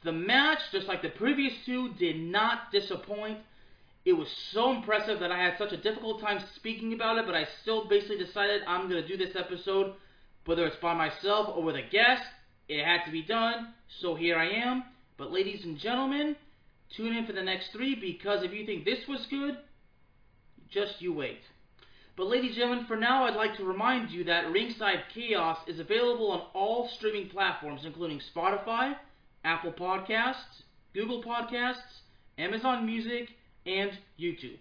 the 0.03 0.11
match, 0.11 0.59
just 0.71 0.87
like 0.87 1.01
the 1.01 1.09
previous 1.09 1.53
two, 1.65 1.93
did 1.99 2.17
not 2.17 2.71
disappoint. 2.71 3.39
It 4.03 4.13
was 4.13 4.27
so 4.51 4.71
impressive 4.71 5.19
that 5.19 5.31
I 5.31 5.37
had 5.37 5.57
such 5.57 5.73
a 5.73 5.77
difficult 5.77 6.21
time 6.21 6.43
speaking 6.55 6.93
about 6.93 7.19
it, 7.19 7.25
but 7.25 7.35
I 7.35 7.45
still 7.61 7.87
basically 7.87 8.17
decided 8.17 8.63
I'm 8.67 8.89
going 8.89 9.01
to 9.01 9.07
do 9.07 9.17
this 9.17 9.35
episode 9.35 9.93
whether 10.45 10.65
it's 10.65 10.77
by 10.77 10.93
myself 10.93 11.55
or 11.55 11.63
with 11.63 11.75
a 11.75 11.83
guest, 11.91 12.23
it 12.67 12.83
had 12.83 13.05
to 13.05 13.11
be 13.11 13.21
done, 13.21 13.73
so 13.99 14.15
here 14.15 14.37
I 14.37 14.49
am. 14.49 14.83
But 15.17 15.31
ladies 15.31 15.63
and 15.65 15.77
gentlemen, 15.77 16.35
tune 16.95 17.15
in 17.15 17.25
for 17.25 17.33
the 17.33 17.43
next 17.43 17.71
three 17.71 17.95
because 17.95 18.43
if 18.43 18.51
you 18.51 18.65
think 18.65 18.85
this 18.85 19.07
was 19.07 19.25
good, 19.29 19.57
just 20.69 21.01
you 21.01 21.13
wait. 21.13 21.41
But 22.17 22.27
ladies 22.27 22.51
and 22.51 22.57
gentlemen, 22.57 22.85
for 22.85 22.95
now 22.95 23.25
I'd 23.25 23.35
like 23.35 23.55
to 23.57 23.65
remind 23.65 24.11
you 24.11 24.23
that 24.25 24.51
Ringside 24.51 25.03
Chaos 25.13 25.59
is 25.67 25.79
available 25.79 26.31
on 26.31 26.41
all 26.53 26.89
streaming 26.97 27.29
platforms 27.29 27.81
including 27.85 28.21
Spotify, 28.35 28.95
Apple 29.43 29.73
Podcasts, 29.73 30.63
Google 30.93 31.23
Podcasts, 31.23 32.01
Amazon 32.37 32.85
Music, 32.85 33.29
and 33.65 33.91
YouTube. 34.19 34.57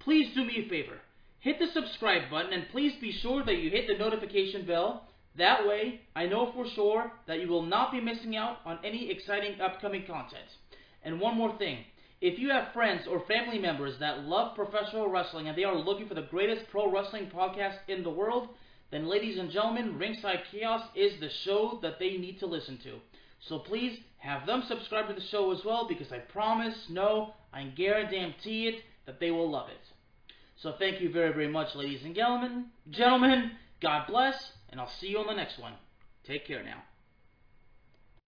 Please 0.00 0.34
do 0.34 0.44
me 0.44 0.64
a 0.64 0.68
favor 0.68 0.98
hit 1.46 1.60
the 1.60 1.66
subscribe 1.72 2.28
button 2.28 2.52
and 2.52 2.68
please 2.72 2.92
be 3.00 3.12
sure 3.12 3.44
that 3.44 3.58
you 3.58 3.70
hit 3.70 3.86
the 3.86 3.96
notification 3.96 4.66
bell. 4.66 5.04
That 5.38 5.64
way, 5.64 6.00
I 6.16 6.26
know 6.26 6.50
for 6.52 6.66
sure 6.74 7.12
that 7.28 7.40
you 7.40 7.46
will 7.46 7.62
not 7.62 7.92
be 7.92 8.00
missing 8.00 8.34
out 8.34 8.56
on 8.64 8.80
any 8.84 9.12
exciting 9.12 9.60
upcoming 9.60 10.04
content. 10.06 10.48
And 11.04 11.20
one 11.20 11.36
more 11.36 11.56
thing. 11.56 11.84
If 12.20 12.36
you 12.40 12.50
have 12.50 12.72
friends 12.72 13.02
or 13.08 13.20
family 13.28 13.60
members 13.60 13.94
that 14.00 14.24
love 14.24 14.56
professional 14.56 15.08
wrestling 15.08 15.46
and 15.46 15.56
they 15.56 15.62
are 15.62 15.78
looking 15.78 16.08
for 16.08 16.14
the 16.14 16.22
greatest 16.22 16.68
pro 16.72 16.90
wrestling 16.90 17.30
podcast 17.32 17.76
in 17.86 18.02
the 18.02 18.10
world, 18.10 18.48
then 18.90 19.06
ladies 19.06 19.38
and 19.38 19.48
gentlemen, 19.48 19.98
Ringside 19.98 20.40
Chaos 20.50 20.82
is 20.96 21.20
the 21.20 21.30
show 21.44 21.78
that 21.82 22.00
they 22.00 22.16
need 22.16 22.40
to 22.40 22.46
listen 22.46 22.76
to. 22.78 22.94
So 23.48 23.58
please 23.60 23.98
have 24.18 24.46
them 24.46 24.64
subscribe 24.66 25.08
to 25.08 25.14
the 25.14 25.26
show 25.30 25.52
as 25.52 25.64
well 25.64 25.86
because 25.88 26.10
I 26.12 26.18
promise, 26.18 26.74
no, 26.90 27.34
I 27.52 27.64
guarantee 27.64 28.68
it 28.68 28.82
that 29.06 29.20
they 29.20 29.30
will 29.30 29.50
love 29.50 29.68
it. 29.68 29.80
So 30.62 30.74
thank 30.78 31.00
you 31.00 31.12
very, 31.12 31.32
very 31.32 31.48
much, 31.48 31.74
ladies 31.74 32.02
and 32.04 32.14
gentlemen. 32.14 32.66
Gentlemen, 32.90 33.52
God 33.80 34.06
bless, 34.08 34.34
and 34.70 34.80
I'll 34.80 34.90
see 35.00 35.08
you 35.08 35.18
on 35.18 35.26
the 35.26 35.34
next 35.34 35.60
one. 35.60 35.74
Take 36.26 36.46
care 36.46 36.64
now. 36.64 36.82